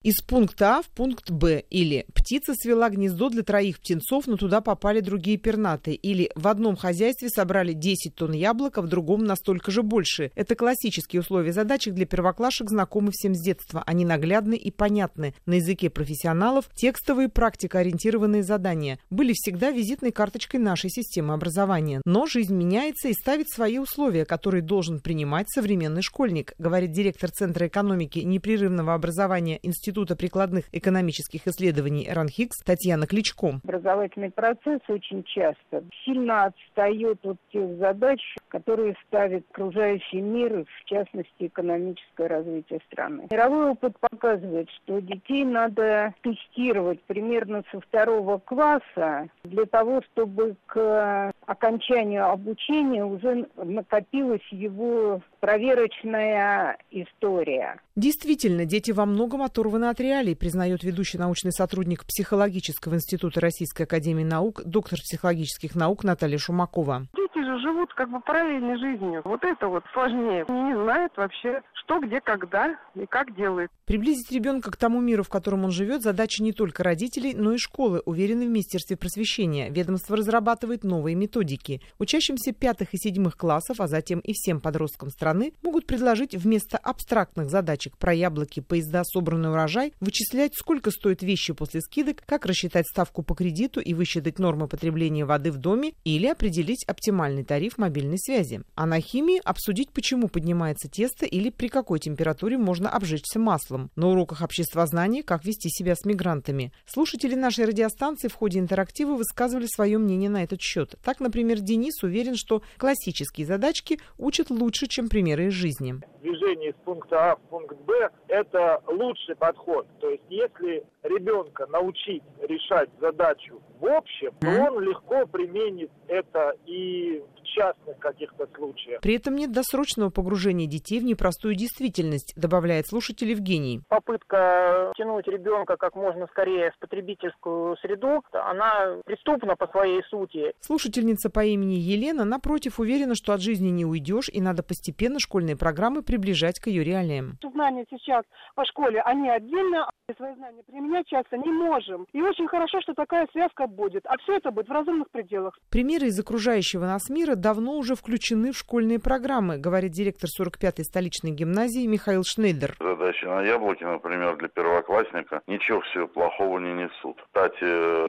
[0.03, 1.63] Из пункта А в пункт Б.
[1.69, 5.95] Или птица свела гнездо для троих птенцов, но туда попали другие пернатые.
[5.95, 10.31] Или в одном хозяйстве собрали 10 тонн яблок, а в другом настолько же больше.
[10.33, 13.83] Это классические условия задачек для первоклашек, знакомы всем с детства.
[13.85, 15.35] Они наглядны и понятны.
[15.45, 22.01] На языке профессионалов текстовые практикоориентированные задания были всегда визитной карточкой нашей системы образования.
[22.05, 27.67] Но жизнь меняется и ставит свои условия, которые должен принимать современный школьник, говорит директор Центра
[27.67, 33.59] экономики непрерывного образования Института Института прикладных экономических исследований РАНХИКС Татьяна Кличко.
[33.61, 41.31] Образовательный процесс очень часто сильно отстает от тех задач, которые ставит окружающий мир, в частности,
[41.39, 43.27] экономическое развитие страны.
[43.31, 51.33] Мировой опыт показывает, что детей надо тестировать примерно со второго класса для того, чтобы к
[51.45, 57.79] окончанию обучения уже накопилась его проверочная история.
[57.95, 64.23] Действительно, дети во многом оторваны от реалий, признает ведущий научный сотрудник Психологического института Российской академии
[64.23, 67.07] наук, доктор психологических наук Наталья Шумакова.
[67.41, 69.21] Дети же живут как бы параллельной жизнью.
[69.23, 70.45] Вот это вот сложнее.
[70.47, 73.69] Они не знают вообще, что, где, когда и как делает.
[73.85, 77.57] Приблизить ребенка к тому миру, в котором он живет, задача не только родителей, но и
[77.57, 79.69] школы, уверены в Министерстве просвещения.
[79.69, 81.81] Ведомство разрабатывает новые методики.
[81.99, 87.49] Учащимся пятых и седьмых классов, а затем и всем подросткам страны, могут предложить вместо абстрактных
[87.49, 93.23] задачек про яблоки, поезда, собранный урожай, вычислять, сколько стоят вещи после скидок, как рассчитать ставку
[93.23, 96.85] по кредиту и высчитать нормы потребления воды в доме или определить
[97.31, 98.61] оптимальный тариф мобильной связи.
[98.75, 103.89] А на химии обсудить, почему поднимается тесто или при какой температуре можно обжечься маслом.
[103.95, 106.71] На уроках обществознания «Как вести себя с мигрантами».
[106.85, 110.95] Слушатели нашей радиостанции в ходе интерактива высказывали свое мнение на этот счет.
[111.03, 116.01] Так, например, Денис уверен, что классические задачки учат лучше, чем примеры из жизни.
[116.21, 119.87] Движение из пункта А в пункт Б– это лучший подход.
[119.99, 127.23] То есть, если ребенка научить решать задачу в общем, то он легко применит это и
[127.35, 129.01] в частных каких-то случаях.
[129.01, 133.81] При этом нет досрочного погружения детей в непростую действительность, добавляет слушатель Евгений.
[133.87, 140.53] Попытка тянуть ребенка как можно скорее в потребительскую среду, она преступна по своей сути.
[140.59, 145.57] Слушательница по имени Елена, напротив, уверена, что от жизни не уйдешь, и надо постепенно школьные
[145.57, 147.37] программы приближать к ее реалиям.
[147.53, 148.23] Знания сейчас
[148.55, 152.07] по школе, они отдельно, а свои знания применять часто не можем.
[152.11, 154.05] И очень хорошо, что такая связка будет.
[154.05, 155.57] А все это будет в разумных пределах.
[155.69, 161.31] Примеры из окружающего нас мира давно уже включены в школьные программы, говорит директор 45-й столичной
[161.31, 162.75] гимназии Михаил Шнейдер.
[162.79, 167.21] Задачи на яблоке, например, для первоклассника ничего всего плохого не несут.
[167.25, 167.63] Кстати,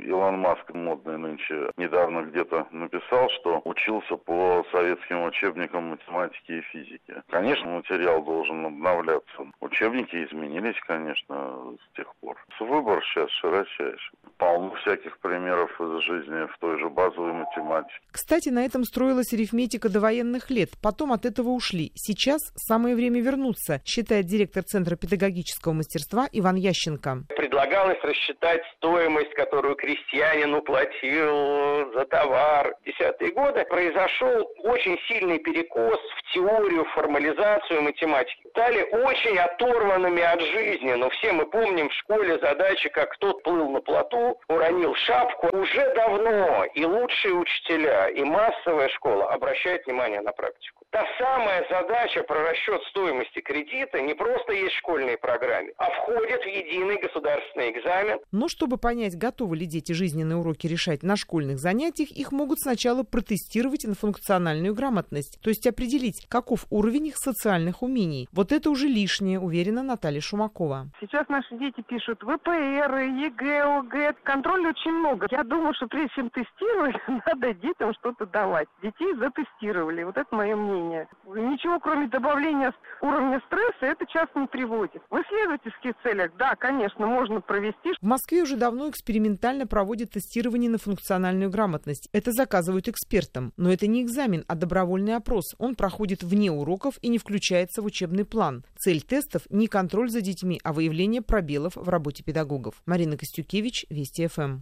[0.06, 7.14] Илон Маск, модный нынче, недавно где-то написал, что учился по советским учебникам математики и физики.
[7.30, 9.46] Конечно, материал должен обновляться.
[9.60, 12.36] Учебники изменились, конечно, с тех пор.
[12.60, 14.12] Выбор сейчас широчайший.
[14.42, 17.94] полно всяких примеров из жизни в той же базовой математике.
[18.10, 20.70] Кстати, на этом строилась арифметика до военных лет.
[20.82, 21.92] Потом от этого ушли.
[21.94, 27.24] Сейчас самое время вернуться, считает директор Центра педагогического мастерства Иван Ященко.
[27.36, 32.74] Предлагалось рассчитать стоимость, которую крестьянин уплатил за товар.
[32.80, 38.40] В десятые годы произошел очень сильный перекос в теорию, формализацию математики.
[38.50, 40.92] Стали очень оторванными от жизни.
[40.92, 45.48] Но все мы помним в школе задачи, как кто-то плыл на плоту, уронил шапку.
[45.56, 50.84] Уже давно и лучшие учителя, и массовая школа обращают внимание на практику.
[50.90, 56.42] Та самая задача про расчет стоимости кредита не просто есть в школьной программе, а входит
[56.42, 58.18] в единый государственный экзамен.
[58.30, 63.04] Но чтобы понять, готовы ли дети жизненные уроки решать на школьных занятиях, их могут сначала
[63.04, 68.28] протестировать на функциональную грамотность, то есть определить, каков уровень их социальных умений.
[68.32, 70.90] Вот это уже лишнее, уверена Наталья Шумакова.
[71.00, 74.14] Сейчас наши дети пишут ВПР, ЕГЭ, ОГЭ.
[74.24, 75.26] Контроля очень много.
[75.30, 76.96] Я думаю, что прежде чем тестировать,
[77.26, 78.68] надо детям что-то давать.
[78.82, 80.02] Детей затестировали.
[80.02, 81.08] Вот это мое мнение.
[81.26, 85.02] Ничего, кроме добавления уровня стресса, это часто не приводит.
[85.10, 87.92] В исследовательских целях, да, конечно, можно провести.
[88.00, 92.08] В Москве уже давно экспериментально проводят тестирование на функциональную грамотность.
[92.12, 93.52] Это заказывают экспертам.
[93.56, 95.54] Но это не экзамен, а добровольный опрос.
[95.58, 98.64] Он проходит вне уроков и не включается в учебный план.
[98.78, 102.74] Цель тестов– не контроль за детьми, а выявление пробелов в работе педагогов.
[102.86, 104.60] Марина Костюкевич, Вести ФМ.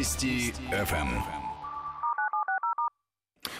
[0.00, 1.39] Вести ФМ.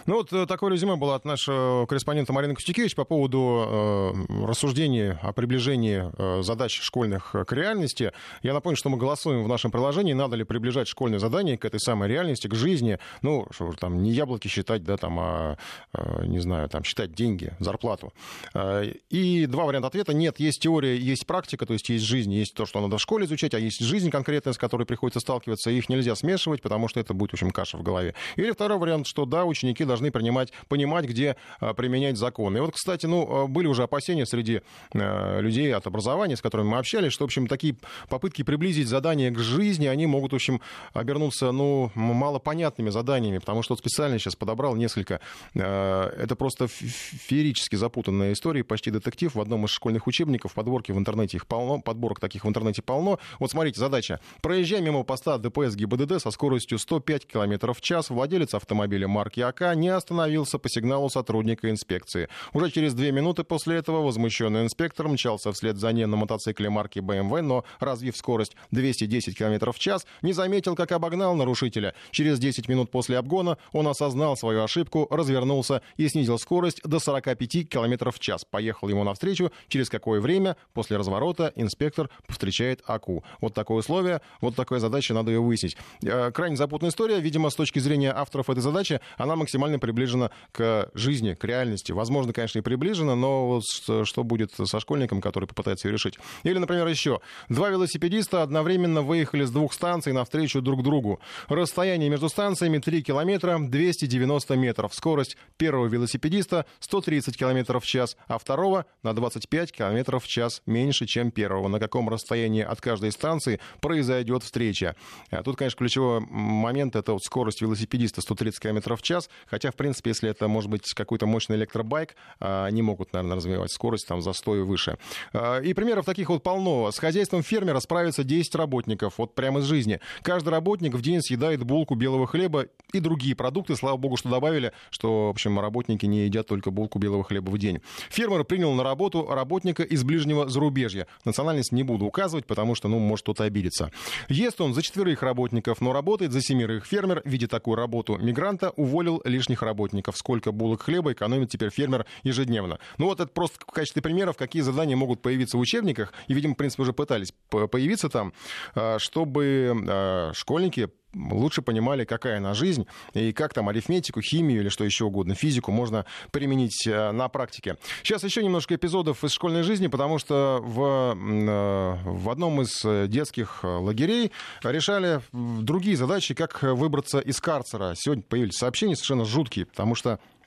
[0.06, 5.12] Ну вот э, такое резюме было от нашего корреспондента Марины Костюкевич по поводу э, рассуждений
[5.12, 8.12] о приближении э, задач школьных к реальности.
[8.42, 11.80] Я напомню, что мы голосуем в нашем приложении, надо ли приближать школьные задания к этой
[11.80, 12.98] самой реальности, к жизни.
[13.22, 15.56] Ну, что там, не яблоки считать, да, там, а,
[15.92, 18.12] э, не знаю, там, считать деньги, зарплату.
[18.54, 20.12] Э, и два варианта ответа.
[20.14, 23.26] Нет, есть теория, есть практика, то есть есть жизнь, есть то, что надо в школе
[23.26, 25.70] изучать, а есть жизнь конкретная, с которой приходится сталкиваться.
[25.70, 28.14] Их нельзя смешивать, потому что это будет, в общем, каша в голове.
[28.36, 32.58] Или второй вариант, что да, ученики должны принимать, понимать, где а, применять законы.
[32.58, 34.62] И вот, кстати, ну, а, были уже опасения среди
[34.94, 37.76] а, людей от образования, с которыми мы общались, что, в общем, такие
[38.08, 40.60] попытки приблизить задания к жизни, они могут, в общем,
[40.92, 45.20] обернуться, ну, малопонятными заданиями, потому что вот специально сейчас подобрал несколько.
[45.54, 49.34] Это просто феерически запутанная история, почти детектив.
[49.34, 53.18] В одном из школьных учебников подборки в интернете их полно, подборок таких в интернете полно.
[53.38, 54.20] Вот смотрите, задача.
[54.40, 59.74] Проезжая мимо поста ДПС ГИБДД со скоростью 105 км в час, владелец автомобиля марки АК
[59.80, 62.28] не остановился по сигналу сотрудника инспекции.
[62.52, 66.98] Уже через две минуты после этого возмущенный инспектор мчался вслед за ней на мотоцикле марки
[66.98, 71.94] BMW, но, развив скорость 210 км в час, не заметил, как обогнал нарушителя.
[72.10, 77.68] Через 10 минут после обгона он осознал свою ошибку, развернулся и снизил скорость до 45
[77.68, 78.44] км в час.
[78.44, 79.50] Поехал ему навстречу.
[79.68, 83.24] Через какое время после разворота инспектор встречает АКУ.
[83.40, 85.76] Вот такое условие, вот такая задача, надо ее выяснить.
[86.02, 87.20] Э, крайне запутанная история.
[87.20, 91.92] Видимо, с точки зрения авторов этой задачи, она максимально приближена к жизни, к реальности.
[91.92, 96.18] Возможно, конечно, и приближена, но вот что будет со школьником, который попытается ее решить.
[96.42, 97.20] Или, например, еще.
[97.48, 101.20] Два велосипедиста одновременно выехали с двух станций навстречу друг другу.
[101.48, 104.94] Расстояние между станциями 3 километра 290 метров.
[104.94, 111.06] Скорость первого велосипедиста 130 километров в час, а второго на 25 километров в час меньше,
[111.06, 111.68] чем первого.
[111.68, 114.96] На каком расстоянии от каждой станции произойдет встреча.
[115.30, 119.30] А тут, конечно, ключевой момент— это вот скорость велосипедиста 130 километров в час,
[119.60, 123.70] хотя, в принципе, если это может быть какой-то мощный электробайк, а, они могут, наверное, развивать
[123.70, 124.96] скорость там за 100 и выше.
[125.34, 126.90] А, и примеров таких вот полно.
[126.90, 130.00] С хозяйством фермера справится 10 работников, вот прямо из жизни.
[130.22, 133.76] Каждый работник в день съедает булку белого хлеба и другие продукты.
[133.76, 137.58] Слава богу, что добавили, что, в общем, работники не едят только булку белого хлеба в
[137.58, 137.80] день.
[138.08, 141.06] Фермер принял на работу работника из ближнего зарубежья.
[141.26, 143.92] Национальность не буду указывать, потому что, ну, может кто-то обидеться.
[144.30, 146.86] Ест он за четверых работников, но работает за семерых.
[146.86, 150.16] Фермер, видя такую работу мигранта, уволил лишних работников.
[150.16, 152.78] Сколько булок хлеба экономит теперь фермер ежедневно.
[152.98, 156.12] Ну вот это просто в качестве примеров, какие задания могут появиться в учебниках.
[156.28, 158.32] И, видимо, в принципе, уже пытались появиться там,
[158.74, 164.68] а, чтобы а, школьники лучше понимали, какая она жизнь и как там арифметику, химию или
[164.68, 167.76] что еще угодно, физику можно применить э, на практике.
[168.02, 173.64] Сейчас еще немножко эпизодов из школьной жизни, потому что в, э, в одном из детских
[173.64, 177.94] лагерей решали другие задачи, как выбраться из карцера.
[177.96, 180.39] Сегодня появились сообщения совершенно жуткие, потому что Э,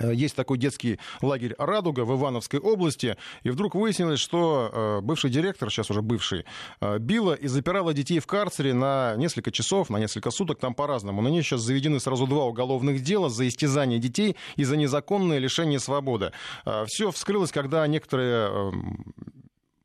[0.00, 5.70] есть такой детский лагерь «Радуга» в Ивановской области, и вдруг выяснилось, что э, бывший директор,
[5.70, 6.44] сейчас уже бывший,
[6.80, 11.22] э, била и запирала детей в карцере на несколько часов, на несколько суток, там по-разному.
[11.22, 15.78] На нее сейчас заведены сразу два уголовных дела за истязание детей и за незаконное лишение
[15.78, 16.32] свободы.
[16.86, 19.04] Все вскрылось, когда некоторые эм,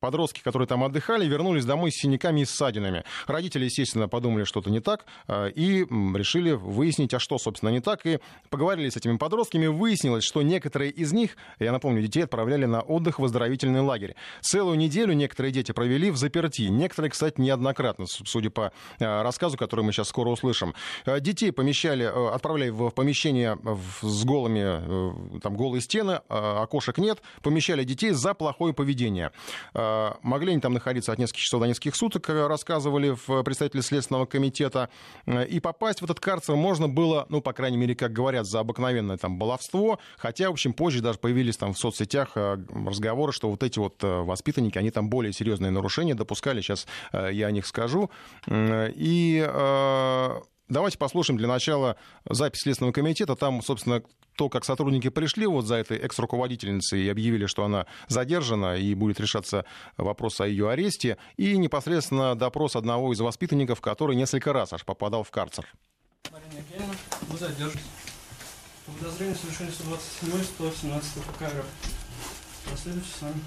[0.04, 3.06] подростки, которые там отдыхали, вернулись домой с синяками и ссадинами.
[3.26, 8.06] Родители, естественно, подумали, что-то не так, э, и решили выяснить, а что, собственно, не так,
[8.06, 9.68] и поговорили с этими подростками.
[9.68, 14.16] Выяснилось, что некоторые из них, я напомню, детей отправляли на отдых в оздоровительный лагерь.
[14.42, 16.64] Целую неделю некоторые дети провели в заперти.
[16.64, 20.74] Некоторые, кстати, неоднократно, судя по э, рассказу, который мы сейчас скоро услышим.
[21.06, 23.58] Э, детей помещали, отправляли в помещение
[24.01, 29.32] с голыми, там голые стены, окошек нет, помещали детей за плохое поведение.
[29.94, 33.82] Э, могли они там находиться от нескольких часов до нескольких суток, э, рассказывали в представители
[33.82, 34.89] Следственного комитета.
[35.26, 38.60] Э, и попасть в этот карцер можно было, ну, по крайней мере, как говорят, за
[38.60, 40.00] обыкновенное там баловство.
[40.18, 44.78] Хотя, в общем, позже даже появились там в соцсетях разговоры, что вот эти вот воспитанники,
[44.78, 46.62] они там более серьезные нарушения допускали.
[46.62, 48.10] Сейчас я о них скажу.
[48.50, 49.39] И
[50.74, 51.97] Давайте послушаем для начала
[52.28, 53.36] запись Следственного комитета.
[53.36, 54.01] Там, собственно,
[54.36, 59.19] то, как сотрудники пришли вот за этой экс-руководительницей и объявили, что она задержана и будет
[59.19, 59.65] решаться
[59.97, 65.21] вопрос о ее аресте, и непосредственно допрос одного из воспитанников, который несколько раз аж попадал
[65.21, 65.71] в карцер.
[66.32, 66.95] Марина Евгеньевна,
[67.28, 67.86] вы задержитесь.
[68.88, 71.65] По подозрению совершения 127 117 ФК РФ.
[72.71, 73.41] Последуйте с нами.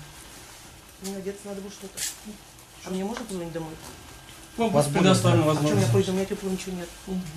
[1.02, 1.98] Мне одеться надо будет что-то.
[2.84, 3.72] А мне можно позвонить домой?
[4.56, 5.74] Ну, будет предоставлена возможность.
[5.74, 6.88] А что у меня пойду, у меня теплого ничего нет.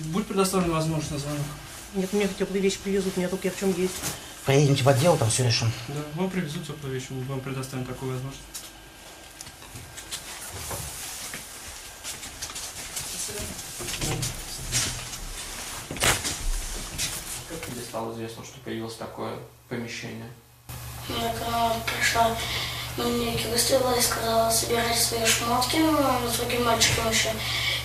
[0.06, 1.40] Будет предоставлена возможность на звонок.
[1.94, 3.94] Нет, мне теплые вещи привезут, меня только я в чем есть.
[4.46, 5.70] Поедемте в отдел, там все решим.
[5.88, 8.44] Да, вам привезут теплые вещи, мы вам предоставим такую возможность.
[17.48, 19.34] Как тебе стало известно, что появилось такое
[19.68, 20.30] помещение?
[21.08, 22.36] Мне когда пришла
[22.96, 27.32] мне выставила и сказала, собирать свои шмотки, ну, с другим мальчиком еще,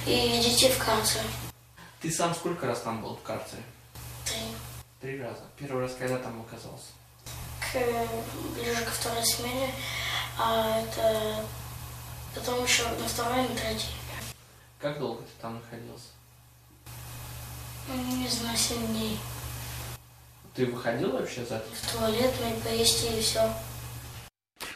[0.06, 1.22] и идите в карцер.
[2.02, 3.64] Ты сам сколько раз там был в карцере?
[4.26, 4.36] Три.
[5.02, 5.44] Три раза.
[5.58, 6.92] Первый раз когда там оказался?
[7.60, 7.80] К,
[8.56, 9.74] ближе ко второй смене,
[10.38, 11.46] а это
[12.34, 13.90] потом еще на второй и на третий.
[14.80, 16.10] Как долго ты там находился?
[17.88, 19.20] Не знаю, семь дней.
[20.56, 23.54] Ты выходил вообще за В туалет, ну и поесть и все.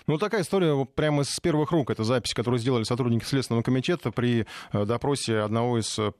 [0.10, 1.92] Ну, такая история прямо с первых рук.
[1.92, 6.12] Это запись, которую сделали сотрудники Следственного комитета при э, допросе одного из э,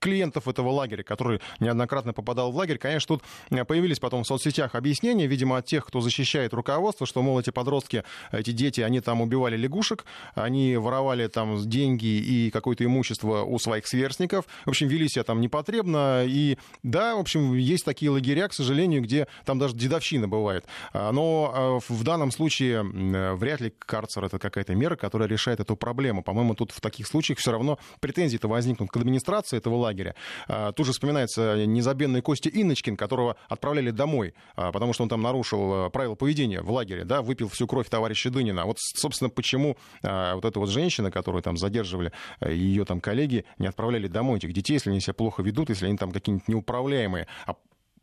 [0.00, 2.78] клиентов этого лагеря, который неоднократно попадал в лагерь.
[2.78, 7.22] Конечно, тут э, появились потом в соцсетях объяснения, видимо, от тех, кто защищает руководство, что,
[7.22, 8.02] мол, эти подростки,
[8.32, 10.04] эти дети, они там убивали лягушек,
[10.34, 14.46] они воровали там деньги и какое-то имущество у своих сверстников.
[14.64, 16.24] В общем, вели себя там непотребно.
[16.26, 20.64] И да, в общем, есть такие лагеря, к сожалению, где там даже дедовщина бывает.
[20.92, 22.82] А, но в данном случае
[23.12, 26.22] вряд ли карцер это какая-то мера, которая решает эту проблему.
[26.22, 30.14] По-моему, тут в таких случаях все равно претензии-то возникнут к администрации этого лагеря.
[30.48, 35.22] А, тут же вспоминается незабвенный Костя Инночкин, которого отправляли домой, а, потому что он там
[35.22, 38.64] нарушил э, правила поведения в лагере, да, выпил всю кровь товарища Дынина.
[38.64, 43.44] Вот, собственно, почему а, вот эта вот женщина, которую там задерживали, э, ее там коллеги,
[43.58, 47.26] не отправляли домой этих детей, если они себя плохо ведут, если они там какие-нибудь неуправляемые,
[47.46, 47.54] а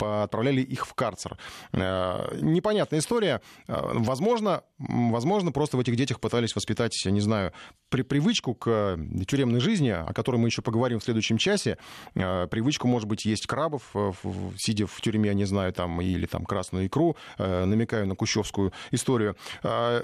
[0.02, 1.38] отправляли их в карцер.
[1.72, 3.42] Э, непонятная история.
[3.68, 7.54] Э, возможно, возможно, просто в этих детях пытались воспитать, не знаю,
[7.90, 11.78] при привычку к тюремной жизни, о которой мы еще поговорим в следующем часе.
[12.16, 13.84] Э, привычку, может быть, есть крабов,
[14.58, 19.36] сидя в тюрьме, я не знаю, там, или там красную икру, намекаю на кущевскую историю.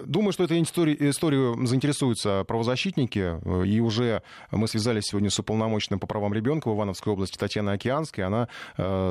[0.06, 4.22] Думаю, что этой историю, историю заинтересуются правозащитники, и уже
[4.52, 8.24] мы связались сегодня с уполномоченным по правам ребенка в Ивановской области Татьяной Океанской.
[8.24, 8.48] Она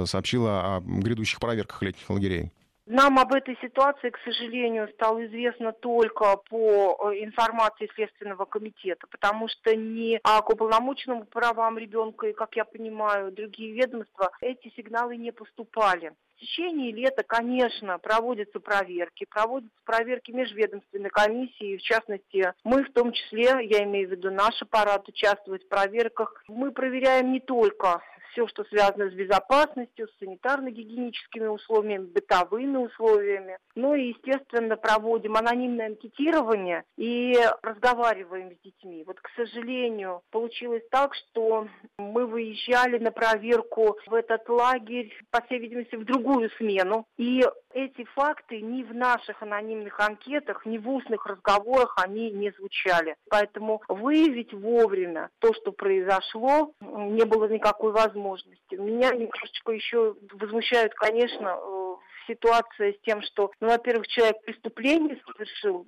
[0.06, 2.52] сообщила о грядущих проверках летних лагерей?
[2.86, 9.48] Нам об этой ситуации, к сожалению, стало известно только по э, информации Следственного комитета, потому
[9.48, 15.32] что ни к уполномоченному правам ребенка и, как я понимаю, другие ведомства эти сигналы не
[15.32, 16.12] поступали.
[16.36, 23.12] В течение лета, конечно, проводятся проверки, проводятся проверки межведомственной комиссии, в частности, мы в том
[23.12, 26.44] числе, я имею в виду наш аппарат, участвует в проверках.
[26.48, 28.02] Мы проверяем не только
[28.34, 33.58] все, что связано с безопасностью, с санитарно-гигиеническими условиями, бытовыми условиями.
[33.74, 39.04] Ну и, естественно, проводим анонимное анкетирование и разговариваем с детьми.
[39.06, 41.68] Вот, к сожалению, получилось так, что
[41.98, 47.06] мы выезжали на проверку в этот лагерь, по всей видимости, в другую смену.
[47.16, 53.16] И эти факты ни в наших анонимных анкетах, ни в устных разговорах они не звучали.
[53.28, 58.76] Поэтому выявить вовремя то, что произошло, не было никакой возможности.
[58.76, 61.83] Меня немножечко еще возмущают, конечно, э,
[62.26, 65.86] ситуация с тем, что, ну, во-первых, человек преступление совершил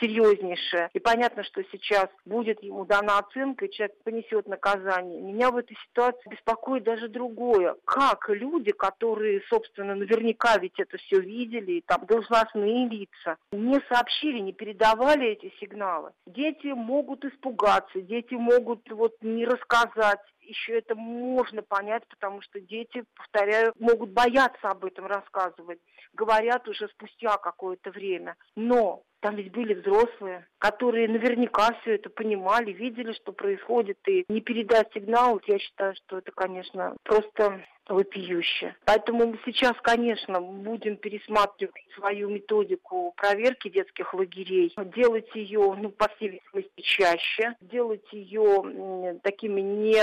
[0.00, 5.20] серьезнейшее, и понятно, что сейчас будет ему дана оценка, и человек понесет наказание.
[5.20, 7.76] Меня в этой ситуации беспокоит даже другое.
[7.84, 14.38] Как люди, которые, собственно, наверняка ведь это все видели, и там должностные лица, не сообщили,
[14.38, 16.10] не передавали эти сигналы.
[16.26, 20.20] Дети могут испугаться, дети могут вот не рассказать,
[20.50, 25.80] еще это можно понять, потому что дети, повторяю, могут бояться об этом рассказывать,
[26.12, 28.36] говорят уже спустя какое-то время.
[28.56, 34.40] Но там ведь были взрослые, которые наверняка все это понимали, видели, что происходит, и не
[34.40, 38.76] передать сигнал, я считаю, что это, конечно, просто вопиюще.
[38.84, 46.08] Поэтому мы сейчас, конечно, будем пересматривать свою методику проверки детских лагерей, делать ее, ну, по
[46.08, 50.00] всей видимости, чаще, делать ее такими не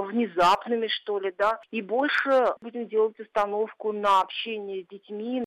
[0.00, 5.44] внезапными, что ли, да, и больше будем делать установку на общение с детьми,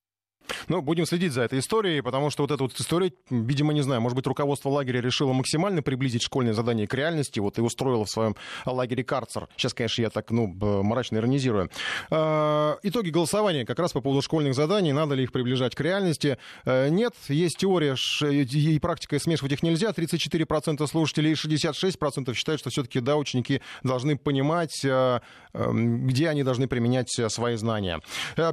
[0.68, 4.00] ну, будем следить за этой историей, потому что вот эта вот история, видимо, не знаю,
[4.00, 8.10] может быть, руководство лагеря решило максимально приблизить школьное задание к реальности, вот и устроило в
[8.10, 9.48] своем лагере карцер.
[9.56, 10.46] Сейчас, конечно, я так, ну,
[10.82, 11.70] мрачно иронизирую.
[12.10, 16.38] А, итоги голосования как раз по поводу школьных заданий, надо ли их приближать к реальности.
[16.64, 19.90] А, нет, есть теория и практика, смешивать их нельзя.
[19.90, 25.20] 34% слушателей и 66% считают, что все-таки, да, ученики должны понимать, а,
[25.52, 28.00] где они должны применять свои знания.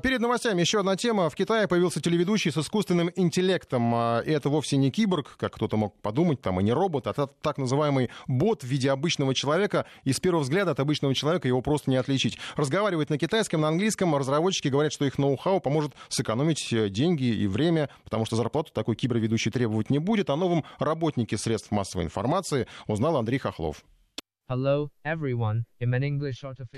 [0.03, 1.29] Перед новостями еще одна тема.
[1.29, 3.93] В Китае появился телеведущий с искусственным интеллектом.
[3.95, 7.13] А, и это вовсе не киборг, как кто-то мог подумать, там, и не робот, а
[7.13, 9.85] так называемый бот в виде обычного человека.
[10.03, 12.37] И с первого взгляда от обычного человека его просто не отличить.
[12.55, 14.15] Разговаривает на китайском, на английском.
[14.15, 18.95] Разработчики говорят, что их ноу-хау поможет сэкономить э, деньги и время, потому что зарплату такой
[18.95, 20.29] киберведущий требовать не будет.
[20.29, 23.83] О новом работнике средств массовой информации узнал Андрей Хохлов.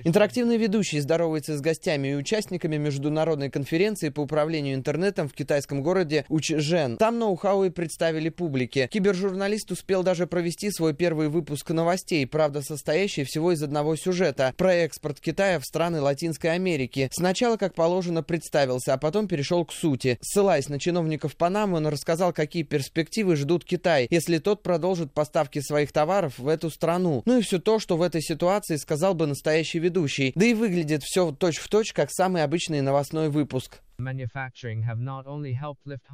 [0.03, 6.25] Интерактивный ведущий здоровается с гостями и участниками международной конференции по управлению интернетом в китайском городе
[6.29, 6.97] Учжен.
[6.97, 8.87] Там ноу-хау и представили публике.
[8.91, 14.73] Кибержурналист успел даже провести свой первый выпуск новостей, правда состоящий всего из одного сюжета, про
[14.75, 17.09] экспорт Китая в страны Латинской Америки.
[17.11, 20.17] Сначала, как положено, представился, а потом перешел к сути.
[20.21, 25.91] Ссылаясь на чиновников Панамы, он рассказал, какие перспективы ждут Китай, если тот продолжит поставки своих
[25.91, 27.23] товаров в эту страну.
[27.25, 30.31] Ну и все то, что в этой ситуации сказал бы настоящий ведущий.
[30.35, 33.79] Да и выглядит все точь-в-точь, точь, как самый обычный новостной выпуск.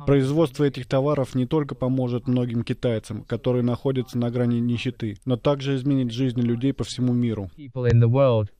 [0.06, 5.76] Производство этих товаров не только поможет многим китайцам, которые находятся на грани нищеты, но также
[5.76, 7.50] изменит жизни людей по всему миру.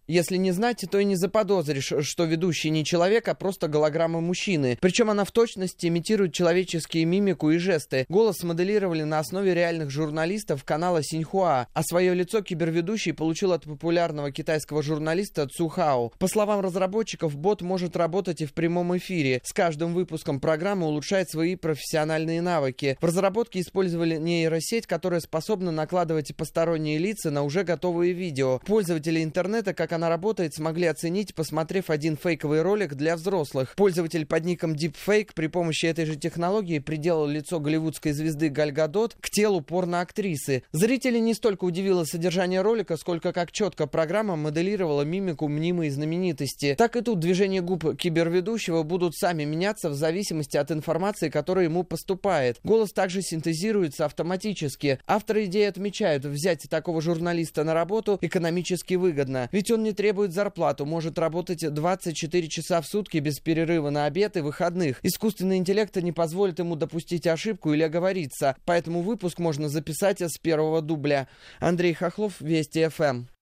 [0.08, 4.76] Если не знать, то и не заподозришь, что ведущий не человек, а просто голограмма мужчины.
[4.82, 8.08] Причем она в точности имитирует человеческие мимику и жесты.
[8.10, 14.32] Голос смоделировали на основе реальных журналистов канала Синьхуа, а свое лицо киберведущий получил от популярного
[14.32, 16.12] китайского журналиста Цухао.
[16.18, 19.42] По словам разработчиков, бот может работать и в прямом эфире эфире.
[19.44, 22.98] С каждым выпуском программа улучшает свои профессиональные навыки.
[23.02, 28.60] В разработке использовали нейросеть, которая способна накладывать посторонние лица на уже готовые видео.
[28.66, 33.74] Пользователи интернета, как она работает, смогли оценить, посмотрев один фейковый ролик для взрослых.
[33.76, 39.16] Пользователь под ником Deepfake при помощи этой же технологии приделал лицо голливудской звезды Галь Гадот
[39.20, 40.64] к телу порноактрисы.
[40.72, 46.76] Зрители не столько удивило содержание ролика, сколько как четко программа моделировала мимику мнимой знаменитости.
[46.78, 51.66] Так и тут движение губ киберведущего будут будут сами меняться в зависимости от информации, которая
[51.66, 52.60] ему поступает.
[52.66, 55.00] Голос также синтезируется автоматически.
[55.08, 59.48] Авторы идеи отмечают, взять такого журналиста на работу экономически выгодно.
[59.54, 64.36] Ведь он не требует зарплату, может работать 24 часа в сутки без перерыва на обед
[64.36, 65.00] и выходных.
[65.02, 70.82] Искусственный интеллект не позволит ему допустить ошибку или оговориться, поэтому выпуск можно записать с первого
[70.82, 71.30] дубля.
[71.62, 73.30] Андрей Хохлов, Вести ФМ.